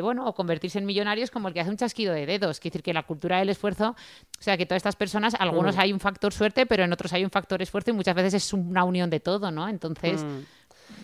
[0.00, 2.60] bueno, o convertirse en millonarios como el que hace un chasquido de dedos.
[2.60, 5.80] Quiere decir que la cultura del esfuerzo, o sea, que todas estas personas, algunos mm.
[5.80, 8.52] hay un factor suerte, pero en otros hay un factor esfuerzo y muchas veces es
[8.52, 9.68] una unión de todo, ¿no?
[9.68, 10.24] Entonces...
[10.24, 10.40] Mm.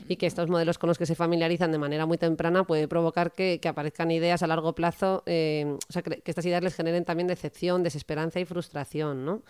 [0.09, 3.33] y que estos modelos con los que se familiarizan de manera muy temprana puede provocar
[3.33, 7.05] que, aparezcan ideas a largo plazo, eh, o sea, que, que, estas ideas les generen
[7.05, 9.43] también decepción, desesperanza y frustración, ¿no?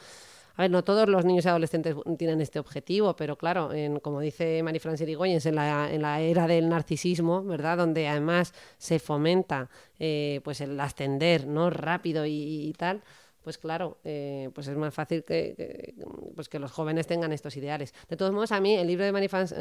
[0.56, 4.20] A ver, no todos los niños y adolescentes tienen este objetivo, pero claro, en, como
[4.20, 7.76] dice Marie-France Irigoyen, en la, en la era del narcisismo, ¿verdad?
[7.76, 11.70] Donde además se fomenta eh, pues el ascender, ¿no?
[11.70, 13.02] Rápido y tal
[13.46, 15.94] pues claro, eh, pues es más fácil que,
[16.34, 17.94] pues que los jóvenes tengan estos ideales.
[18.08, 19.54] De todos modos, a mí el libro de Marie-France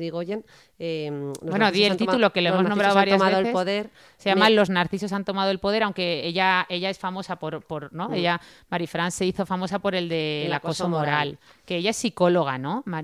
[0.00, 0.46] de Irigoyen...
[0.78, 3.48] Eh, bueno, di el título que le hemos nombrado varias veces.
[3.48, 7.36] El poder, se llama Los narcisos han tomado el poder, aunque ella, ella es famosa
[7.36, 7.62] por...
[7.66, 8.08] por ¿no?
[8.08, 8.14] Mm.
[8.14, 12.56] Ella, Marie-France se hizo famosa por el de el acoso, moral, que ella es psicóloga,
[12.56, 12.82] ¿no?
[12.86, 12.94] Mm.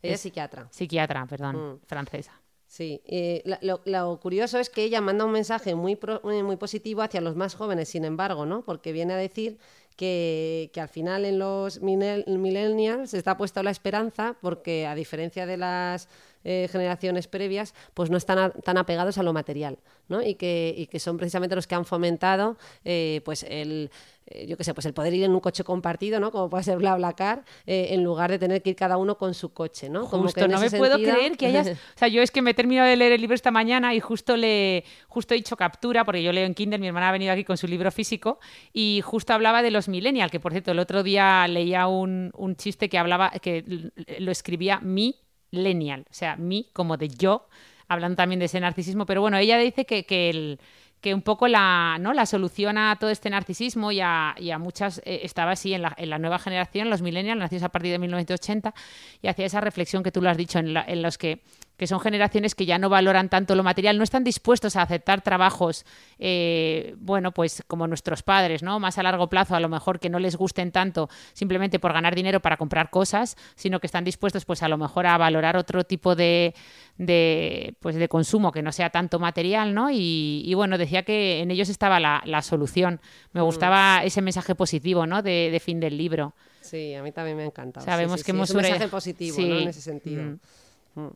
[0.00, 0.68] Ella es psiquiatra.
[0.70, 1.78] Psiquiatra, perdón, mm.
[1.88, 2.39] francesa.
[2.70, 7.34] Sí, eh, lo, curioso es que ella manda un mensaje muy, muy positivo hacia los
[7.34, 8.62] más jóvenes, sin embargo, ¿no?
[8.64, 9.58] Porque viene a decir
[9.96, 15.56] que, que al final en los millennials está puesta la esperanza, porque a diferencia de
[15.56, 16.08] las
[16.42, 19.78] eh, generaciones previas, pues no están tan apegados a lo material,
[20.08, 20.22] ¿no?
[20.22, 24.56] Y que, y que son precisamente los que han fomentado, eh, pues el, eh, yo
[24.56, 26.30] qué sé, pues el poder ir en un coche compartido, ¿no?
[26.30, 29.88] Como puede ser BlaBlaCar, en lugar de tener que ir cada uno con su coche,
[29.88, 30.06] ¿no?
[30.06, 31.68] Como justo, no me puedo creer que hayas...
[31.96, 34.00] O sea, yo es que me he terminado de leer el libro esta mañana y
[34.00, 37.32] justo le justo he hecho captura, porque yo leo en Kindle, mi hermana ha venido
[37.32, 38.38] aquí con su libro físico,
[38.72, 42.56] y justo hablaba de los millennials, que por cierto, el otro día leía un, un
[42.56, 45.16] chiste que hablaba, que lo escribía mi
[45.52, 47.48] Lenial, o sea, mí como de yo,
[47.88, 50.60] hablando también de ese narcisismo, pero bueno, ella dice que, que el
[51.00, 52.12] que un poco la, ¿no?
[52.12, 56.10] la solución a todo este narcisismo y a, muchas eh, estaba así en la, en
[56.10, 58.74] la, nueva generación, los millennials, nacidos a partir de 1980,
[59.22, 61.42] y hacía esa reflexión que tú lo has dicho, en, en los que
[61.80, 65.22] que son generaciones que ya no valoran tanto lo material, no están dispuestos a aceptar
[65.22, 65.86] trabajos,
[66.18, 68.78] eh, bueno, pues como nuestros padres, ¿no?
[68.78, 72.14] Más a largo plazo, a lo mejor que no les gusten tanto simplemente por ganar
[72.14, 75.82] dinero para comprar cosas, sino que están dispuestos, pues a lo mejor a valorar otro
[75.84, 76.54] tipo de,
[76.98, 79.88] de pues de consumo que no sea tanto material, ¿no?
[79.90, 83.00] Y, bueno, decía que en ellos estaba la, solución.
[83.32, 83.44] Me mm.
[83.44, 85.22] gustaba ese mensaje positivo, ¿no?
[85.22, 86.34] De, fin del libro.
[86.60, 87.86] Sí, a mí también me ha encantado.
[87.86, 89.60] Sabemos que hemos es un mensaje positivo, ¿no?
[89.60, 90.22] En ese sentido.
[90.22, 91.00] Mm.
[91.00, 91.10] Mm.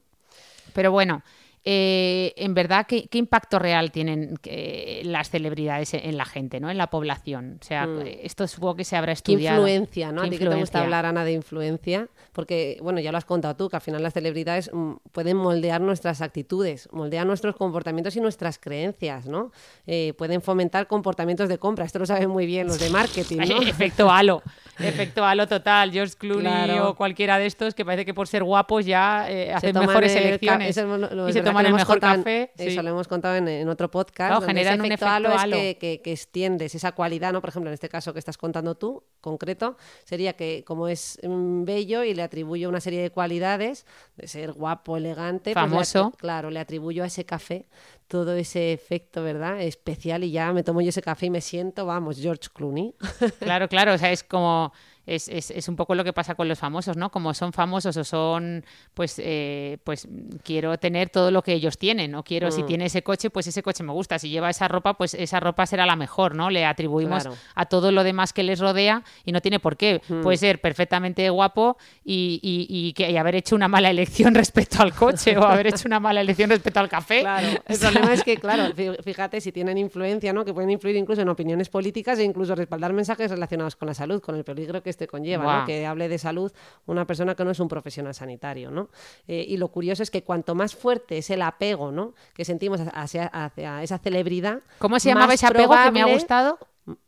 [0.74, 1.22] Pero bueno,
[1.66, 6.70] eh, en verdad, ¿qué, impacto real tienen eh, las celebridades en la gente, ¿no?
[6.70, 7.58] en la población?
[7.58, 8.02] O sea, mm.
[8.22, 9.64] esto supongo que se habrá estudiado.
[9.64, 10.12] ¿Qué influencia?
[10.12, 10.20] ¿no?
[10.20, 12.08] ¿A ti que te gusta hablar, Ana, de influencia?
[12.34, 15.80] Porque, bueno, ya lo has contado tú, que al final las celebridades mm, pueden moldear
[15.80, 19.50] nuestras actitudes, moldear nuestros comportamientos y nuestras creencias, ¿no?
[19.86, 21.86] Eh, pueden fomentar comportamientos de compra.
[21.86, 23.62] Esto lo saben muy bien los de marketing, ¿no?
[23.66, 24.42] Efecto halo.
[24.78, 25.92] Efecto halo total.
[25.92, 29.22] George Clooney o cualquiera de estos que parece que por ser guapos ya
[29.54, 30.76] hacen mejores elecciones.
[30.76, 32.52] y se toman el mejor café.
[32.56, 34.44] Eso lo hemos contado en, otro podcast.
[34.44, 37.40] generan un efecto halo, Es que, extiendes esa cualidad, ¿no?
[37.40, 41.64] Por ejemplo, en este caso que estás contando tú, concreto, sería que como es mm,
[41.64, 43.86] bello y le atribuyo una serie de cualidades,
[44.16, 46.12] de ser guapo, elegante, pues famoso.
[46.16, 47.66] claro, le atribuyo a ese café
[48.08, 49.60] todo ese efecto, ¿verdad?
[49.62, 52.94] Especial y ya me tomo yo ese café y me siento, vamos, George Clooney.
[53.40, 54.72] Claro, claro, o sea, es como
[55.06, 57.10] es, es, es, un poco lo que pasa con los famosos, ¿no?
[57.10, 58.64] Como son famosos o son,
[58.94, 60.08] pues, eh, pues
[60.42, 62.66] quiero tener todo lo que ellos tienen, o quiero, si mm.
[62.66, 65.66] tiene ese coche, pues ese coche me gusta, si lleva esa ropa, pues esa ropa
[65.66, 66.50] será la mejor, ¿no?
[66.50, 70.00] Le atribuimos a todo lo demás que les rodea y no tiene por qué.
[70.08, 70.22] Mm.
[70.22, 74.94] Puede ser perfectamente guapo y, y, que, y haber hecho una mala elección respecto al
[74.94, 77.20] coche o haber hecho una mala elección respecto al café.
[77.20, 80.44] Claro, el problema es que, claro, fíjate, si tienen influencia, ¿no?
[80.44, 84.20] Que pueden influir incluso en opiniones políticas e incluso respaldar mensajes relacionados con la salud,
[84.20, 85.66] con el peligro que este conlleva, ¿no?
[85.66, 86.52] Que hable de salud
[86.86, 88.88] una persona que no es un profesional sanitario, ¿no?
[89.28, 92.14] Eh, y lo curioso es que cuanto más fuerte es el apego, ¿no?
[92.34, 94.60] Que sentimos hacia, hacia esa celebridad.
[94.78, 96.58] ¿Cómo se llamaba ese apego que me ha gustado?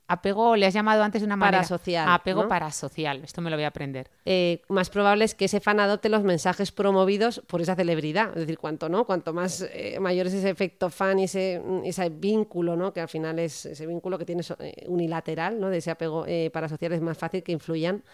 [0.09, 1.59] Apego, le has llamado antes de una manera.
[1.59, 2.09] Parasocial.
[2.09, 3.25] Apego parasocial.
[3.25, 4.09] Esto me lo voy a aprender.
[4.25, 8.29] Eh, más probable es que ese fan adopte los mensajes promovidos por esa celebridad.
[8.31, 12.09] Es decir, cuanto no, cuanto más eh, mayor es ese efecto fan y ese, ese
[12.09, 12.93] vínculo, ¿no?
[12.93, 15.71] Que al final es ese vínculo que tiene eh, unilateral, ¿no?
[15.71, 18.05] De ese apego parasocial es más fácil que influyan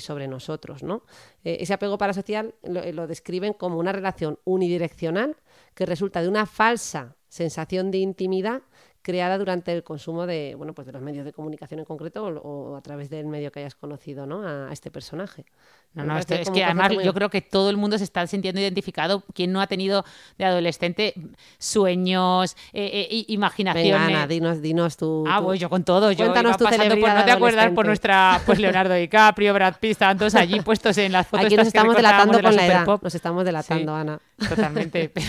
[0.00, 1.02] sobre nosotros, ¿no?
[1.44, 5.36] ese apego parasocial lo, lo describen como una relación unidireccional
[5.74, 8.62] que resulta de una falsa sensación de intimidad
[9.08, 12.76] creada durante el consumo de, bueno, pues de los medios de comunicación en concreto o,
[12.76, 14.46] a través del medio que hayas conocido ¿no?
[14.46, 15.46] a, este personaje.
[15.94, 19.24] No, no, es que además yo creo que todo el mundo se está sintiendo identificado.
[19.32, 20.04] quien no ha tenido
[20.36, 21.14] de adolescente
[21.56, 23.92] sueños, eh, eh, imaginaciones?
[23.92, 26.12] Venga, Ana, dinos, dinos tu, Ah, voy yo con todo.
[26.12, 29.92] Yo Cuéntanos tu pasando por, no te acuerdas por nuestra, pues Leonardo DiCaprio, Brad Pitt,
[29.92, 31.46] estaban todos allí puestos en las fotos.
[31.46, 32.86] Aquí nos estamos delatando con la, edad.
[33.00, 34.20] Nos estamos delatando, Ana.
[34.36, 35.08] Totalmente.
[35.14, 35.26] Pero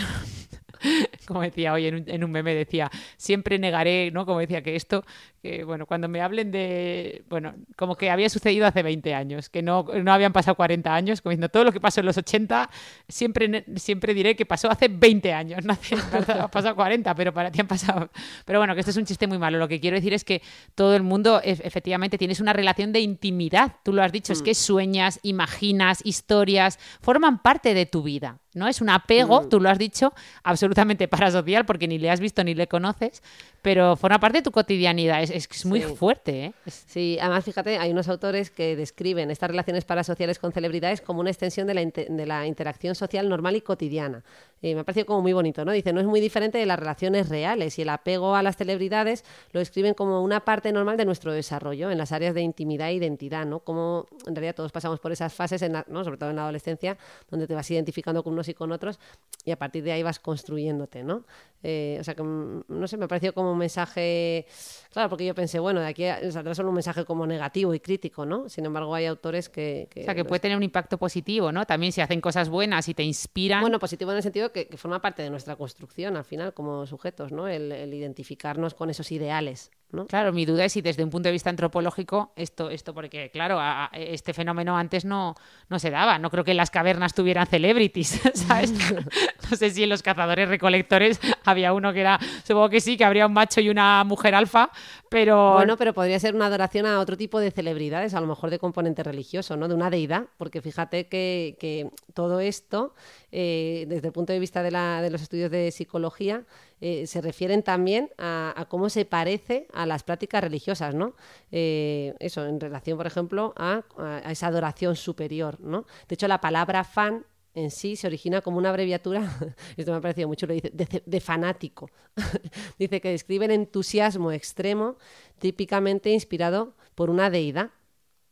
[1.27, 4.25] como decía hoy en un, meme, decía, siempre negaré, ¿no?
[4.25, 5.05] Como decía que esto,
[5.41, 9.61] que bueno, cuando me hablen de, bueno, como que había sucedido hace 20 años, que
[9.61, 12.69] no, no habían pasado 40 años, como diciendo, todo lo que pasó en los 80,
[13.07, 15.95] siempre, siempre diré que pasó hace 20 años, no hace,
[16.31, 18.09] ha pasado 40, pero para ti han pasado.
[18.45, 19.57] Pero bueno, que esto es un chiste muy malo.
[19.57, 20.41] Lo que quiero decir es que
[20.75, 24.51] todo el mundo, efectivamente, tienes una relación de intimidad, tú lo has dicho, es que
[24.51, 24.55] mm.
[24.55, 28.39] sueñas, imaginas, historias, forman parte de tu vida.
[28.53, 28.67] ¿No?
[28.67, 29.49] Es un apego, mm.
[29.49, 33.21] tú lo has dicho, absolutamente parasocial porque ni le has visto ni le conoces,
[33.62, 35.21] pero forma parte de tu cotidianidad.
[35.21, 36.53] Es, es, muy fuerte, ¿eh?
[36.67, 41.29] Sí, además, fíjate, hay unos autores que describen estas relaciones parasociales con celebridades como una
[41.29, 44.23] extensión de la, de la interacción social normal y cotidiana.
[44.61, 45.71] Y me ha parecido como muy bonito, ¿no?
[45.71, 49.23] Dice, no es muy diferente de las relaciones reales y el apego a las celebridades
[49.51, 52.93] lo describen como una parte normal de nuestro desarrollo en las áreas de intimidad e
[52.93, 53.59] identidad, ¿no?
[53.59, 56.03] Como en realidad todos pasamos por esas fases, en ¿no?
[56.03, 56.97] sobre todo en la adolescencia,
[57.29, 58.99] donde te vas identificando con unos y con otros
[59.45, 61.23] y a partir de ahí vas construyéndote, ¿no?
[61.61, 64.45] Eh, o sea que, mm, no sé, me ha parecido como un mensaje,
[64.91, 68.25] claro, porque yo pensé, bueno, de aquí saldrá solo un mensaje como negativo y crítico,
[68.25, 68.47] ¿no?
[68.47, 69.89] Sin embargo, hay autores que...
[69.95, 71.65] o sea, que puede tener un impacto positivo, ¿no?
[71.65, 73.61] También si hacen cosas buenas y te inspiran.
[73.61, 77.31] Bueno, positivo en el sentido que, forma parte de nuestra construcción al final como sujetos,
[77.31, 77.47] ¿no?
[77.47, 79.71] el identificarnos con esos ideales.
[80.08, 83.60] Claro, mi duda es si desde un punto de vista antropológico esto, esto porque claro,
[83.93, 85.36] este fenómeno antes no,
[85.67, 86.19] no se daba.
[86.19, 88.71] No creo que en las cavernas tuvieran celebrities, ¿sabes?
[89.49, 93.04] no sé si en los cazadores recolectores había uno que era, supongo que sí, que
[93.04, 94.69] habría un macho y una mujer alfa,
[95.10, 95.54] pero...
[95.54, 98.60] Bueno, pero podría ser una adoración a otro tipo de celebridades, a lo mejor de
[98.60, 99.67] componente religioso, ¿no?
[99.67, 102.93] De una deidad, porque fíjate que, que todo esto,
[103.32, 106.43] eh, desde el punto de vista de, la, de los estudios de psicología,
[106.81, 111.13] eh, se refieren también a, cómo se parece a las prácticas religiosas, ¿no?
[111.51, 113.83] Eh, eso, en relación, por ejemplo, a,
[114.29, 115.85] esa adoración superior, ¿no?
[116.07, 119.21] De hecho, la palabra fan en sí se origina como una abreviatura,
[119.77, 121.89] esto me ha parecido mucho, lo dice, de, fanático.
[122.79, 124.97] dice que describe el entusiasmo extremo
[125.39, 127.71] típicamente inspirado por una deidad.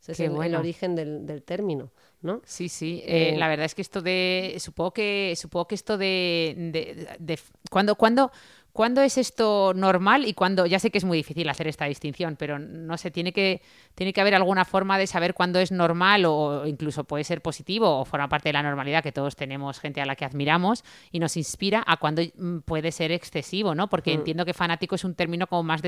[0.00, 1.90] Ese es el, origen del, término.
[2.20, 2.42] ¿No?
[2.44, 3.02] Sí, sí.
[3.06, 4.56] Eh, la verdad es que esto de.
[4.58, 5.34] Supongo que.
[5.36, 7.16] Supongo que esto de.
[7.18, 7.38] de,
[7.70, 8.32] cuando, cuando,
[8.78, 10.64] ¿Cuándo es esto normal y cuándo?
[10.64, 13.60] Ya sé que es muy difícil hacer esta distinción, pero no sé, tiene que,
[13.96, 17.98] tiene que haber alguna forma de saber cuándo es normal o incluso puede ser positivo
[17.98, 21.18] o forma parte de la normalidad, que todos tenemos gente a la que admiramos y
[21.18, 23.88] nos inspira, a cuándo mm, puede ser excesivo, ¿no?
[23.88, 24.18] Porque mm.
[24.18, 25.82] entiendo que fanático es un término como más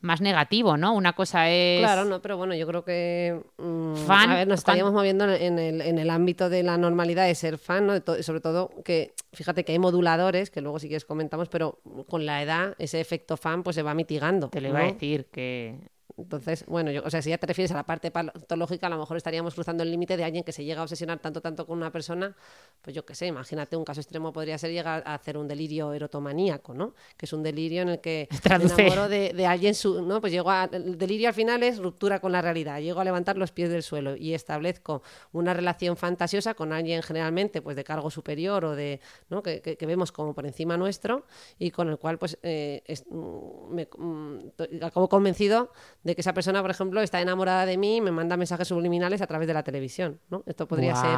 [0.00, 0.94] más negativo, ¿no?
[0.94, 1.80] Una cosa es...
[1.80, 3.40] Claro, no, pero bueno, yo creo que...
[3.58, 7.26] Mm, fan, a ver, nos estaríamos moviendo en el, en el ámbito de la normalidad
[7.26, 7.94] de ser fan, ¿no?
[8.22, 12.42] sobre todo que, fíjate que hay moduladores, que luego sí que comentamos, pero con la
[12.42, 14.48] edad ese efecto fan pues se va mitigando.
[14.48, 15.76] Te le iba a decir que
[16.18, 18.98] entonces, bueno, yo, o sea, si ya te refieres a la parte patológica, a lo
[18.98, 21.78] mejor estaríamos cruzando el límite de alguien que se llega a obsesionar tanto, tanto con
[21.78, 22.34] una persona,
[22.82, 25.92] pues yo qué sé, imagínate, un caso extremo podría ser llegar a hacer un delirio
[25.92, 26.94] erotomaníaco, ¿no?
[27.16, 30.20] Que es un delirio en el que me enamoro de, alguien, su, ¿no?
[30.20, 33.38] Pues llego a, el delirio al final es ruptura con la realidad, llego a levantar
[33.38, 35.02] los pies del suelo y establezco
[35.32, 39.00] una relación fantasiosa con alguien generalmente, pues de cargo superior o de,
[39.30, 39.42] ¿no?
[39.42, 41.24] Que, que, vemos como por encima nuestro
[41.58, 44.38] y con el cual, pues, eh, mm, me, mm,
[44.82, 45.70] acabo convencido
[46.08, 49.20] de que esa persona, por ejemplo, está enamorada de mí y me manda mensajes subliminales
[49.20, 50.42] a través de la televisión, ¿no?
[50.46, 51.14] Esto podría ser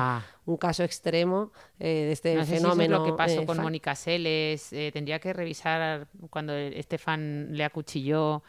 [0.46, 2.98] un caso extremo eh, de este No sé si eso es fenómeno.
[2.98, 3.62] lo que pasó eh, con fan.
[3.62, 4.72] Mónica Seles.
[4.72, 8.42] eh, tendría que revisar cuando Estefan le acuchilló.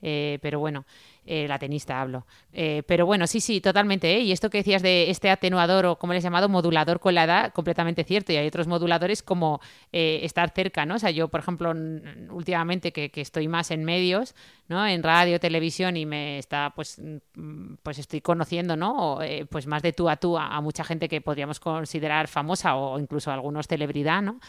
[0.00, 0.86] pero bueno,
[1.26, 2.26] eh, la tenista hablo.
[2.52, 4.14] Eh, pero bueno, sí, sí, totalmente.
[4.14, 4.20] ¿eh?
[4.20, 7.24] Y esto que decías de este atenuador o como le has llamado, modulador con la
[7.24, 8.32] edad, completamente cierto.
[8.32, 9.60] Y hay otros moduladores como
[9.92, 10.96] estar cerca, ¿no?
[10.96, 11.72] O sea, yo, por ejemplo,
[12.30, 14.34] últimamente que, que estoy más en medios,
[14.68, 14.86] ¿no?
[14.86, 17.00] En radio, televisión y me está, pues,
[17.34, 19.14] mm, pues estoy conociendo, ¿no?
[19.14, 22.28] O, eh, pues más de tú a tú a, a mucha gente que podríamos considerar
[22.28, 24.40] famosa o incluso algunos celebridad, ¿no?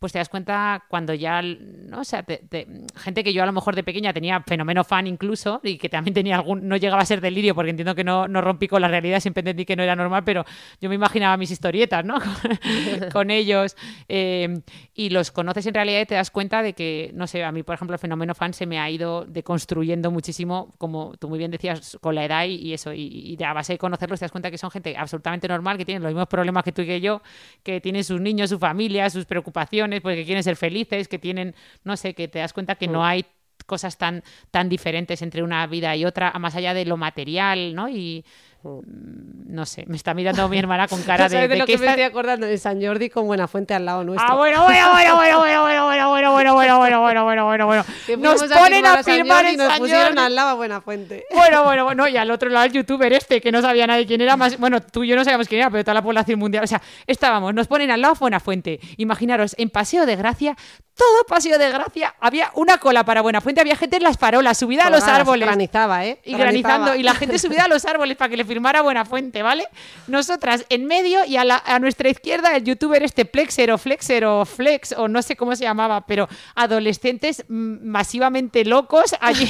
[0.00, 2.00] Pues te das cuenta cuando ya, ¿no?
[2.00, 5.06] O sea, te- te- gente que yo a lo mejor de pequeña tenía fenómeno fan
[5.06, 8.26] incluso y que también tenía algún, no llegaba a ser delirio porque entiendo que no,
[8.26, 10.46] no rompí con la realidad, siempre entendí que no era normal, pero
[10.80, 12.18] yo me imaginaba mis historietas, ¿no?
[13.12, 13.76] con ellos
[14.08, 14.60] eh,
[14.94, 17.62] y los conoces en realidad y te das cuenta de que, no sé, a mí
[17.62, 21.50] por ejemplo el fenómeno fan se me ha ido deconstruyendo muchísimo, como tú muy bien
[21.50, 24.24] decías, con la edad y, y eso, y, y de a base de conocerlos te
[24.24, 26.86] das cuenta que son gente absolutamente normal, que tienen los mismos problemas que tú y
[26.86, 27.20] que yo,
[27.62, 31.54] que tienen sus niños, su familia, sus preocupaciones, pues que quieren ser felices, que tienen,
[31.84, 33.24] no sé, que te das cuenta que no hay
[33.66, 37.88] cosas tan, tan diferentes entre una vida y otra, más allá de lo material, ¿no?
[37.88, 41.58] Y mm, no sé, me está mirando mi hermana con cara de, ¿Sabes de de
[41.60, 42.46] lo que me estoy acordando?
[42.46, 44.30] De San Jordi con Buenafuente al lado nuestro.
[44.30, 47.84] Ah, bueno, bueno, bueno, bueno, bueno, bueno, bueno, bueno, bueno, bueno, bueno, bueno, bueno,
[48.18, 50.20] Nos ponen a San firmar Jordi en y nos San pusieron Jordi.
[50.20, 51.24] al lado a Buenafuente.
[51.32, 54.20] Bueno, bueno, bueno, y al otro lado el youtuber este, que no sabía nadie quién
[54.20, 56.62] era, más, bueno, tú y yo no sabíamos quién era, pero toda la población mundial,
[56.64, 58.78] o sea, estábamos, nos ponen al lado Buenafuente.
[58.98, 60.54] Imaginaros, en Paseo de Gracia,
[60.94, 64.88] todo Paseo de Gracia, había una cola para Buenafuente, había gente en las farolas, subida
[64.88, 65.46] a los árboles.
[65.46, 66.20] Granizaba, ¿eh?
[66.24, 69.64] Y granizando, y la gente subida a los árboles para que le firmara Buenafuente, ¿vale?
[70.08, 74.24] Nosotras en medio y a, la- a nuestra izquierda el youtuber este Plexer o Flexer
[74.24, 79.48] o Flex o no sé cómo se llamaba, pero adolescentes masivamente locos allí.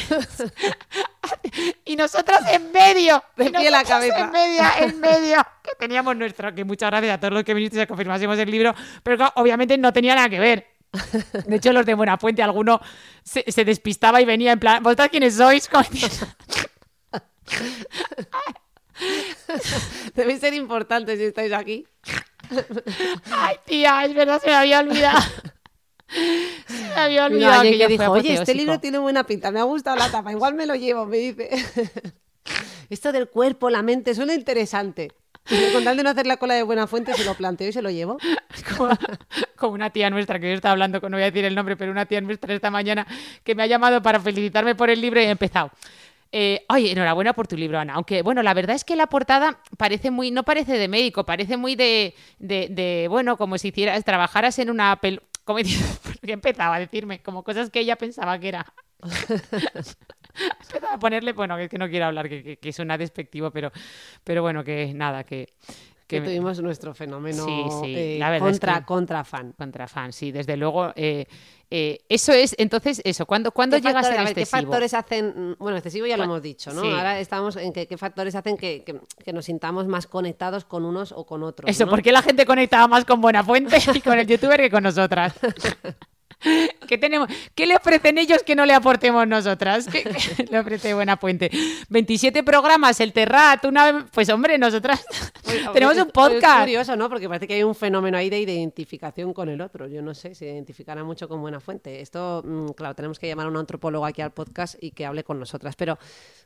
[1.86, 3.24] y nosotras en medio.
[3.38, 4.18] De pie la cabeza.
[4.20, 5.36] En medio, en medio.
[5.62, 8.74] Que teníamos nuestro, que muchas gracias a todos los que vinisteis a confirmásemos el libro,
[9.02, 10.66] pero claro, obviamente no tenía nada que ver.
[11.46, 12.80] De hecho, los de Buenafuente, alguno
[13.22, 15.70] se, se despistaba y venía en plan, ¿vosotras quiénes sois?
[20.14, 21.86] Debéis ser importantes si estáis aquí.
[23.30, 25.20] Ay, tía, es verdad, se me había olvidado.
[26.08, 28.58] Se me había olvidado alguien que que dijo, oye, este apoteósico".
[28.58, 31.50] libro tiene buena pinta, me ha gustado la tapa, igual me lo llevo, me dice.
[32.90, 35.12] Esto del cuerpo, la mente, suena interesante.
[35.48, 37.72] Y con tal de no hacer la cola de buena fuente, se lo planteo y
[37.72, 38.18] se lo llevo.
[38.76, 38.90] como,
[39.56, 41.76] como una tía nuestra que yo estaba hablando, con, no voy a decir el nombre,
[41.76, 43.06] pero una tía nuestra esta mañana
[43.44, 45.70] que me ha llamado para felicitarme por el libro y he empezado.
[46.32, 47.94] Eh, Oye, enhorabuena por tu libro, Ana.
[47.94, 51.56] Aunque, bueno, la verdad es que la portada parece muy, no parece de médico, parece
[51.56, 55.22] muy de, de, de, bueno, como si hicieras, trabajaras en una pel...
[55.44, 55.58] Como
[56.22, 58.72] empezaba a decirme, como cosas que ella pensaba que era.
[60.62, 63.72] Empezaba a ponerle, bueno, es que no quiero hablar, que, que, que suena despectivo, pero,
[64.22, 65.48] pero bueno, que nada, que...
[66.10, 69.52] Que tuvimos nuestro fenómeno Sí, sí, eh, la verdad es contra, que- contra fan.
[69.56, 70.92] Contra fan, sí, desde luego.
[70.96, 71.26] eh,
[71.72, 74.62] eh, eso es, entonces, eso, ¿cuándo, ¿cuándo ¿Qué llega a ser ver, ¿Qué excesivo?
[74.72, 75.54] factores hacen?
[75.60, 76.82] Bueno, excesivo ya lo hemos dicho, ¿no?
[76.82, 76.88] sí.
[76.88, 80.84] Ahora estamos en que, qué factores hacen que, que- que nos sintamos más conectados con
[80.84, 81.70] unos o con otros.
[81.70, 81.90] Eso, ¿no?
[81.90, 85.32] ¿por qué la gente conectaba más con Buenafuente y con el youtuber que con nosotras?
[86.88, 87.28] ¿Qué, tenemos?
[87.54, 89.86] ¿Qué le ofrecen ellos que no le aportemos nosotras?
[89.86, 91.50] ¿Qué, qué le ofrece Buenafuente?
[91.88, 94.06] 27 programas, el Terrat, una.
[94.12, 95.04] Pues hombre, nosotras
[95.72, 96.58] tenemos Es- un podcast.
[96.60, 97.08] Es curioso, ¿no?
[97.08, 99.86] Porque parece que hay un fenómeno ahí de identificación con el otro.
[99.86, 102.00] Yo no sé, se identificará mucho con Buena Fuente.
[102.00, 105.24] Esto, mm, claro, tenemos que llamar a un antropólogo aquí al podcast y que hable
[105.24, 105.76] con nosotras.
[105.76, 105.98] Pero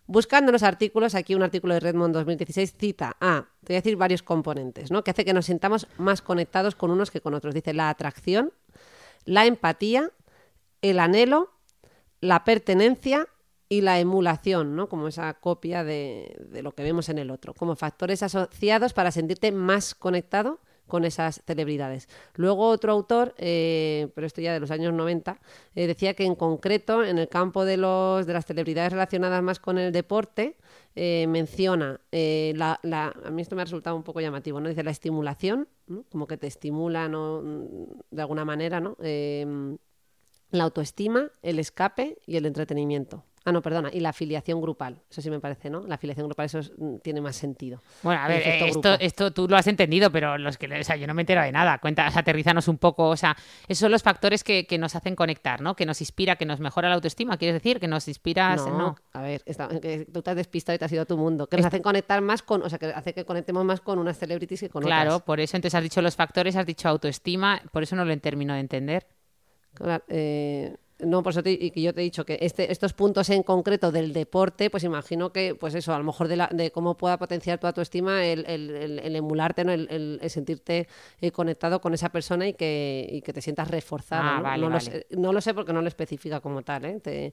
[0.07, 3.97] buscando los artículos, aquí un artículo de Redmond 2016 cita a, te voy a decir
[3.97, 5.05] varios componentes, ¿no?
[5.05, 7.55] Que hace que nos sintamos más conectados con unos que con otros.
[7.55, 8.53] Dice la atracción,
[9.25, 10.11] la empatía,
[10.83, 11.53] el anhelo,
[12.21, 13.29] la pertenencia
[13.69, 14.89] y la emulación, ¿no?
[14.89, 19.11] Como esa copia de, de lo que vemos en el otro, como factores asociados para
[19.11, 22.09] sentirte más conectado con esas celebridades.
[22.35, 25.41] Luego otro autor, eh, pero esto ya de los años 90,
[25.75, 29.59] eh, decía que en concreto en el campo de, los, de las celebridades relacionadas más
[29.59, 30.57] con el deporte,
[30.97, 34.69] eh, menciona, la, a mí esto me ha resultado un poco llamativo, ¿no?
[34.69, 35.69] Dice la estimulación,
[36.11, 37.43] como que te estimula ¿no?
[38.11, 38.97] de alguna manera, ¿no?
[39.01, 43.25] La autoestima, el escape y el entretenimiento.
[43.47, 45.03] Ah, no, perdona, y la afiliación grupal.
[45.11, 45.87] Eso sí me parece, ¿no?
[45.87, 47.83] La afiliación grupal, eso es- mm, tiene más sentido.
[48.03, 50.97] Bueno, a ver, eh, esto, esto tú lo has entendido, pero los que, o sea,
[50.97, 51.77] yo no me entero de nada.
[51.79, 53.37] Cuenta, aterrízanos un poco, o sea,
[53.69, 55.77] esos son los factores que, que nos hacen conectar, ¿no?
[55.77, 57.81] Que nos inspira, que nos mejora la autoestima, ¿quieres decir?
[57.81, 58.97] Que nos inspira, No, ¿no?
[59.13, 61.47] a ver, está- tú te has despistado y te has ido a tu mundo.
[61.47, 64.19] Que nos hacen conectar más con, o sea, que hace que conectemos más con unas
[64.19, 65.23] celebrities que con Claro, otras.
[65.23, 68.55] por eso entonces has dicho los factores, has dicho autoestima, por eso no lo termino
[68.55, 69.07] de entender.
[69.75, 72.93] Claro, eh, No, por eso te, y que yo te he dicho que este, estos
[72.93, 76.49] puntos en concreto del deporte, pues imagino que, pues eso, a lo mejor de, la,
[76.53, 79.73] de cómo pueda potenciar tu autoestima el, el, el, el emularte, ¿no?
[79.73, 80.87] el, sentirte
[81.21, 84.23] eh, conectado con esa persona y que, y que te sientas reforzado.
[84.23, 84.43] Ah, ¿no?
[84.45, 86.85] vale, no, Lo sé, no lo sé porque no lo especifica como tal.
[86.85, 87.01] ¿eh?
[87.01, 87.33] Te-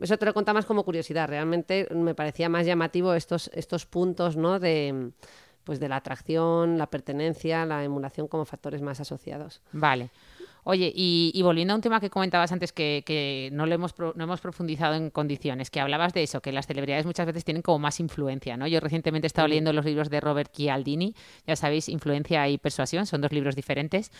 [0.00, 1.28] eso te lo cuenta más como curiosidad.
[1.28, 4.58] Realmente me parecía más llamativo estos, estos puntos ¿no?
[4.58, 5.10] de,
[5.62, 9.60] pues de la atracción, la pertenencia, la emulación como factores más asociados.
[9.72, 10.10] Vale.
[10.64, 13.92] Oye, y, y volviendo a un tema que comentabas antes que, que no lo hemos
[13.92, 17.44] pro- no hemos profundizado en condiciones, que hablabas de eso, que las celebridades muchas veces
[17.44, 18.66] tienen como más influencia, ¿no?
[18.66, 21.14] Yo recientemente he estado leyendo los libros de Robert Cialdini,
[21.46, 24.10] ya sabéis, Influencia y Persuasión, son dos libros diferentes.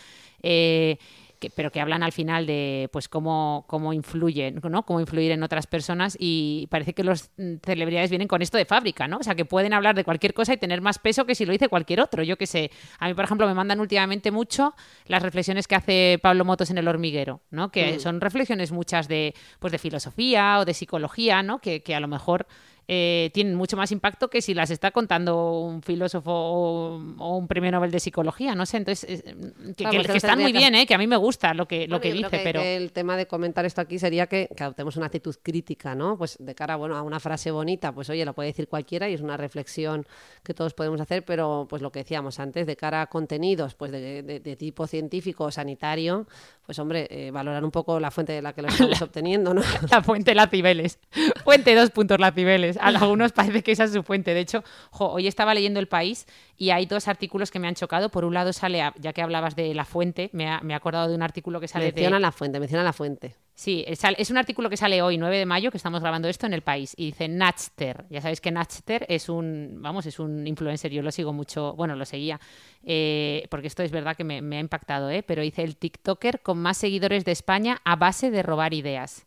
[0.43, 0.97] eh,
[1.41, 4.83] que- pero que hablan al final de pues cómo, cómo influyen, ¿no?
[4.85, 8.63] Cómo influir en otras personas y parece que los mm, celebridades vienen con esto de
[8.65, 9.17] fábrica, ¿no?
[9.17, 11.51] O sea, que pueden hablar de cualquier cosa y tener más peso que si lo
[11.51, 12.23] dice cualquier otro.
[12.23, 12.71] Yo qué sé.
[12.99, 14.73] A mí, por ejemplo, me mandan últimamente mucho
[15.07, 17.71] las reflexiones que hace Pablo Motos en El Hormiguero, ¿no?
[17.71, 21.59] Que son reflexiones muchas de, pues, de filosofía o de psicología, ¿no?
[21.59, 22.45] Que, que a lo mejor
[22.87, 27.47] eh, tienen mucho más impacto que si las está contando un filósofo o, o un
[27.47, 28.77] premio Nobel de psicología, no sé.
[28.77, 29.35] Entonces, eh,
[29.77, 30.85] que, están muy bien, ¿eh?
[30.85, 32.61] Que a mí me gusta lo que, lo que dice, pero...
[32.61, 36.17] el tema de comentar esto aquí sería que, que adoptemos una actitud crítica, ¿no?
[36.17, 39.13] Pues de cara bueno, a una frase bonita, pues oye, la puede decir cualquiera y
[39.13, 40.05] es una reflexión
[40.43, 43.91] que todos podemos hacer, pero pues lo que decíamos antes, de cara a contenidos pues
[43.91, 46.25] de, de- de tipo científico o sanitario,
[46.71, 49.61] pues hombre, eh, valorar un poco la fuente de la que lo estamos obteniendo, ¿no?
[49.91, 50.99] La fuente La Cibeles.
[51.43, 52.77] Fuente dos puntos La Cibeles.
[52.77, 54.33] A algunos parece que esa es su fuente.
[54.33, 56.27] De hecho, jo, hoy estaba leyendo El País
[56.61, 58.09] y hay dos artículos que me han chocado.
[58.09, 60.75] Por un lado sale, a- ya que hablabas de la fuente, me ha, me he
[60.75, 62.21] acordado de un artículo que sale Menciona de...
[62.21, 63.35] la fuente, menciona la fuente.
[63.55, 66.27] Sí, es, al- es un artículo que sale hoy, 9 de mayo, que estamos grabando
[66.27, 66.93] esto en El País.
[66.97, 68.05] Y dice Natster.
[68.11, 70.91] Ya sabéis que Natster es un, vamos, es un influencer.
[70.91, 72.39] Yo lo sigo mucho, bueno, lo seguía.
[72.83, 75.23] eh, porque esto es verdad que me, me ha impactado, ¿eh?
[75.23, 79.25] Pero dice el TikToker con más seguidores de España a base de robar ideas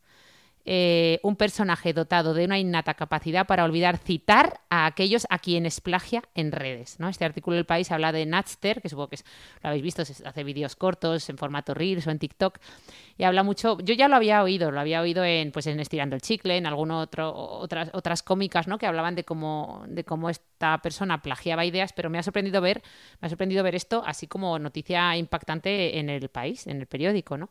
[0.67, 5.81] eh, un personaje dotado de una innata capacidad para olvidar citar a aquellos a quienes
[5.81, 6.99] plagia en redes.
[6.99, 7.09] ¿no?
[7.09, 9.25] Este artículo del país habla de Natster, que supongo que es-
[9.63, 12.59] lo habéis visto, hace vídeos cortos en formato Reels o en TikTok,
[13.19, 16.17] y habla mucho, yo ya lo había oído, lo había oído en, pues, en Estirando
[16.17, 18.79] el Chicle, en alguno otro, otras, otras cómicas ¿no?
[18.79, 22.83] que hablaban de cómo, de cómo esta persona plagiaba ideas, pero me ha sorprendido ver,
[23.21, 27.37] me ha sorprendido ver esto así como noticia impactante en el país, en el periódico,
[27.37, 27.51] ¿no?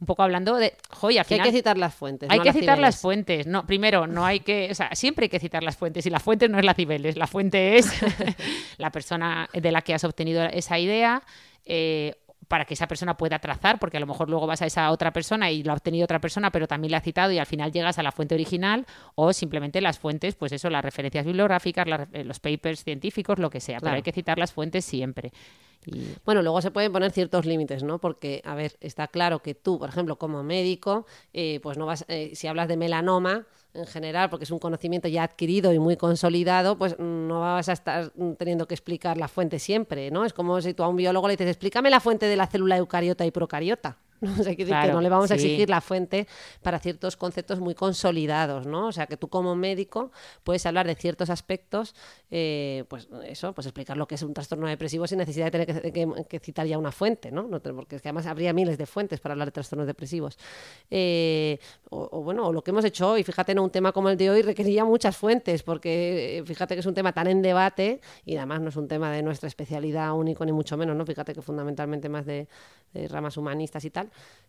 [0.00, 2.28] Un poco hablando de, joy, al Que hay que citar las fuentes.
[2.30, 3.46] Hay no que las citar las fuentes.
[3.46, 6.04] No, primero, no hay que, o sea, siempre hay que citar las fuentes.
[6.06, 7.90] Y la fuente no es la Cibeles, la fuente es
[8.78, 11.22] la persona de la que has obtenido esa idea.
[11.64, 12.14] eh,
[12.48, 15.12] para que esa persona pueda trazar, porque a lo mejor luego vas a esa otra
[15.12, 17.72] persona y lo ha obtenido otra persona, pero también la ha citado y al final
[17.72, 18.86] llegas a la fuente original
[19.16, 23.50] o simplemente las fuentes, pues eso, las referencias bibliográficas, las- eh, los papers científicos, lo
[23.50, 23.78] que sea.
[23.78, 23.96] Pero Claro.
[23.96, 25.32] hay que citar las fuentes siempre.
[26.24, 27.98] Bueno, luego se pueden poner ciertos límites, ¿no?
[27.98, 32.04] Porque, a ver, está claro que tú, por ejemplo, como médico, eh, pues no vas,
[32.08, 35.96] eh, si hablas de melanoma en general, porque es un conocimiento ya adquirido y muy
[35.96, 40.24] consolidado, pues no vas a estar teniendo que explicar la fuente siempre, ¿no?
[40.24, 42.78] Es como si tú a un biólogo le dices, explícame la fuente de la célula
[42.78, 43.98] eucariota y procariota.
[44.40, 46.26] O sea, decir que no le vamos a exigir la fuente
[46.62, 48.86] para ciertos conceptos muy consolidados, ¿no?
[48.88, 50.10] O sea, que tú como médico
[50.44, 51.94] puedes hablar de ciertos aspectos,
[52.30, 55.82] eh, pues eso, pues explicar lo que es un trastorno depresivo sin necesidad de tener
[55.82, 57.42] que, que- que citar ya una fuente, ¿no?
[57.44, 60.38] No porque es que además habría miles de fuentes para hablar de trastornos depresivos.
[60.90, 61.58] Eh,
[61.90, 64.16] o, o bueno, o lo que hemos hecho hoy, fíjate, en un tema como el
[64.16, 68.00] de hoy requería muchas fuentes, porque eh, fíjate que es un tema tan en debate
[68.24, 71.04] y además no es un tema de nuestra especialidad único ni mucho menos, ¿no?
[71.06, 72.48] Fíjate que fundamentalmente más de,
[72.92, 74.05] de ramas humanistas y tal.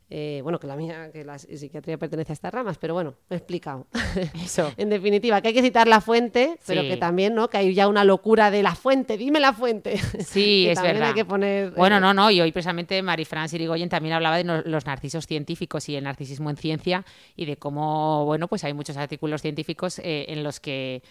[0.10, 3.36] Eh, bueno, que la mía, que la psiquiatría pertenece a estas ramas, pero bueno, me
[3.36, 3.88] he explicado.
[4.41, 4.72] Eso.
[4.78, 6.88] en definitiva, que hay que citar la fuente, pero Sí.
[6.88, 7.49] que también, ¿no?
[7.49, 9.97] Que hay ya una locura de la fuente, dime la fuente.
[9.97, 10.03] Sí,
[10.66, 11.10] Que es también verdad.
[11.10, 11.72] hay que poner...
[11.72, 15.28] Bueno, eh, no, no, y hoy precisamente Marifran Sirigoyen también hablaba de no- los narcisos
[15.28, 17.03] científicos y el narcisismo en ciencia
[17.36, 21.03] y de cómo, bueno, pues hay muchos artículos científicos eh, en los que,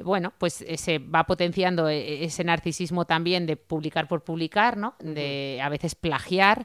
[0.00, 4.94] bueno, pues se va potenciando ese narcisismo también de publicar por publicar, ¿no?
[5.00, 6.64] De a veces plagiar.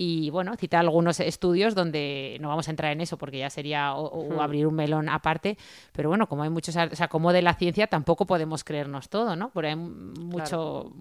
[0.00, 3.94] Y bueno, cita algunos estudios donde no vamos a entrar en eso porque ya sería
[3.96, 5.58] o, o abrir un melón aparte,
[5.92, 9.34] pero bueno, como hay muchos, o sea, como de la ciencia tampoco podemos creernos todo,
[9.34, 9.50] ¿no?
[9.50, 10.92] Porque hay mucho,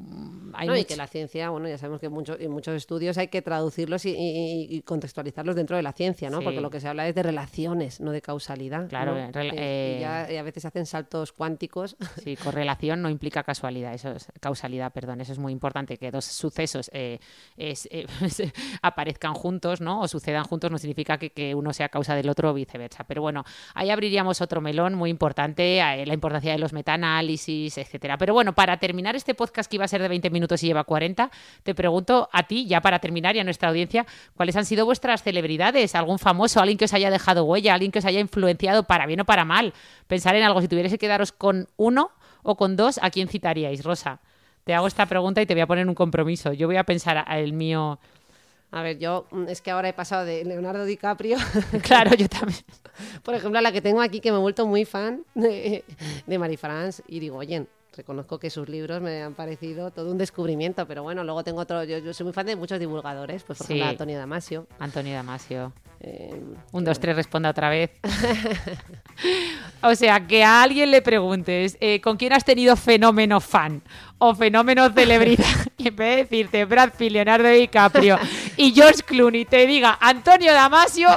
[0.53, 3.17] hay No, y mucho- que la ciencia, bueno, ya sabemos que muchos en muchos estudios
[3.19, 6.39] hay que traducirlos y, y- y contextualizarlos dentro de la ciencia, ¿no?
[6.39, 6.43] Sí.
[6.43, 8.87] Porque lo que se habla es de relaciones, no de causalidad.
[8.89, 9.19] Claro, ¿no?
[9.19, 11.95] en rela- Eh, y eh, ya- y a veces hacen saltos cuánticos.
[12.23, 16.25] Sí, correlación no implica casualidad, eso es causalidad, perdón, eso es muy importante, que dos
[16.25, 17.19] sucesos eh,
[17.57, 18.05] es, eh,
[18.87, 20.01] aparezcan juntos, ¿no?
[20.01, 23.03] O sucedan juntos, no significa que, que uno sea causa del otro o viceversa.
[23.03, 28.17] Pero bueno, ahí abriríamos otro melón muy importante, eh, la importancia de los metaanálisis, etcétera.
[28.17, 30.83] Pero bueno, para terminar este podcast que iba a ser de 20 minutos y lleva
[30.83, 31.29] 40,
[31.63, 35.23] te pregunto a ti, ya para terminar, y a nuestra audiencia, ¿cuáles han sido vuestras
[35.23, 35.95] celebridades?
[35.95, 39.21] ¿Algún famoso, alguien que os haya dejado huella, alguien que os haya influenciado para bien
[39.21, 39.73] o para mal?
[40.07, 42.11] Pensar en algo, si tuvierais que quedaros con uno
[42.43, 44.19] o con dos, ¿a quién citaríais, Rosa?
[44.63, 46.51] Te hago esta pregunta y te voy a poner un compromiso.
[46.51, 47.99] Yo voy a pensar el mío.
[48.71, 51.37] A ver, yo mm, es que ahora he pasado de Leonardo DiCaprio,
[51.83, 52.59] Claro, yo también.
[53.23, 55.83] por ejemplo, a la que tengo aquí, que me he vuelto muy fan de,
[56.25, 57.65] de Marie France, y digo, oye,
[57.95, 61.83] reconozco que sus libros me han parecido todo un descubrimiento, pero bueno, luego tengo otro,
[61.85, 63.73] yo, yo soy muy fan de muchos divulgadores, pues por Sí.
[63.73, 64.67] ejemplo Antonio Damasio.
[64.79, 65.73] Antonio Damasio.
[65.99, 66.41] Eh,
[66.71, 67.91] Un, dos, tres, responda otra vez.
[69.81, 73.81] o sea, que a alguien le preguntes eh, con quién has tenido fenómeno fan
[74.19, 75.45] o fenómeno celebridad
[75.77, 78.17] y en vez de decirte Brad Pitt, Leonardo DiCaprio
[78.57, 81.09] y George Clooney te diga Antonio Damasio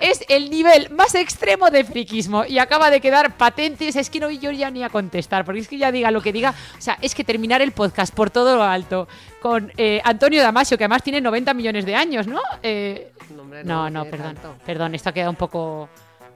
[0.00, 3.88] es el nivel más extremo de friquismo y acaba de quedar patente.
[3.88, 6.20] Es que no voy yo ya ni a contestar porque es que ya diga lo
[6.20, 6.54] que diga.
[6.78, 9.08] O sea, es que terminar el podcast por todo lo alto
[9.40, 12.40] con eh, Antonio Damasio, que además tiene 90 millones de años, ¿no?
[12.62, 13.13] Eh, no,
[13.60, 14.34] hombre, no, no, perdón.
[14.34, 14.54] tanto.
[14.64, 15.88] Perdón, esto ha quedado un poco.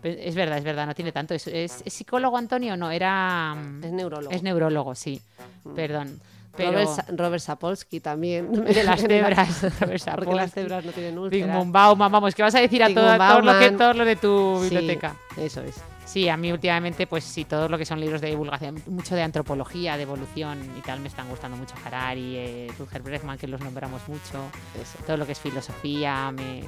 [0.03, 1.35] Es verdad, es verdad, no tiene tanto.
[1.35, 2.77] ¿Es, es- es psicólogo Antonio?
[2.77, 3.55] No, era.
[3.55, 4.31] mm, Es neurólogo.
[4.35, 5.21] Es neurólogo, sí.
[5.75, 6.21] Perdón.
[6.57, 6.73] Pero.
[6.73, 8.53] Robert, Robert Sapolsky también.
[8.65, 9.63] de las cebras.
[9.81, 11.57] Robert Porque las cebras no tienen úlceras.
[11.57, 14.17] Bong Bauman, vamos, ¿qué vas a decir a todo, todo lo que, todo lo de
[14.17, 15.17] tu Sí, biblioteca?
[15.37, 15.75] eso es.
[16.05, 19.23] Sí, a mí últimamente, pues sí, todo lo que son libros de divulgación, mucho de
[19.23, 21.75] antropología, de evolución y tal, me están gustando mucho.
[21.85, 24.43] Harari, eh, Rutger Bregman, que los nombramos mucho.
[24.81, 24.99] Eso.
[25.07, 26.63] Todo lo que es filosofía, me...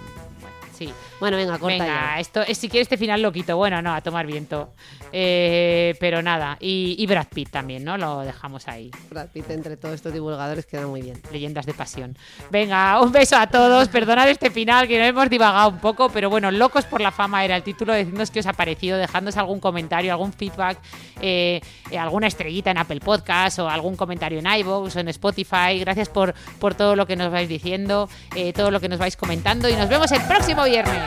[0.81, 1.17] Bueno, sí.
[1.21, 2.21] Bueno, venga, corta Venga, ya.
[2.21, 3.57] esto, eh, si quieres este final lo quito.
[3.57, 4.73] Bueno, no, a tomar viento.
[5.13, 7.97] Eh, pero nada, y, y Brad Pitt también, ¿no?
[7.99, 8.91] Lo dejamos ahí.
[9.11, 11.21] Brad Pitt entre todos estos divulgadores queda muy bien.
[11.33, 12.17] Leyendas de pasión.
[12.51, 13.89] Venga, un beso a todos.
[13.89, 17.45] Perdonad este final que no hemos divagado un poco, pero bueno, Locos por la Fama
[17.45, 17.93] era el título.
[17.93, 20.79] Decidnos qué os ha parecido, dejadnos algún comentario, algún feedback,
[21.21, 21.61] eh,
[21.91, 25.79] eh, alguna estrellita en Apple Podcast o algún comentario en iVoox o en Spotify.
[25.81, 29.17] Gracias por, por todo lo que nos vais diciendo, eh, todo lo que nos vais
[29.17, 31.03] comentando y nos vemos el próximo viernes.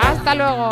[0.00, 0.70] Hasta luego.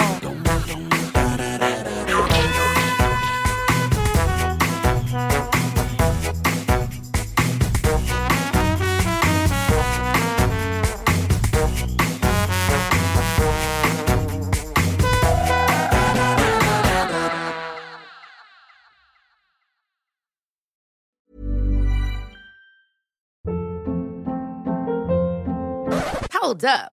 [26.32, 26.95] Hold up.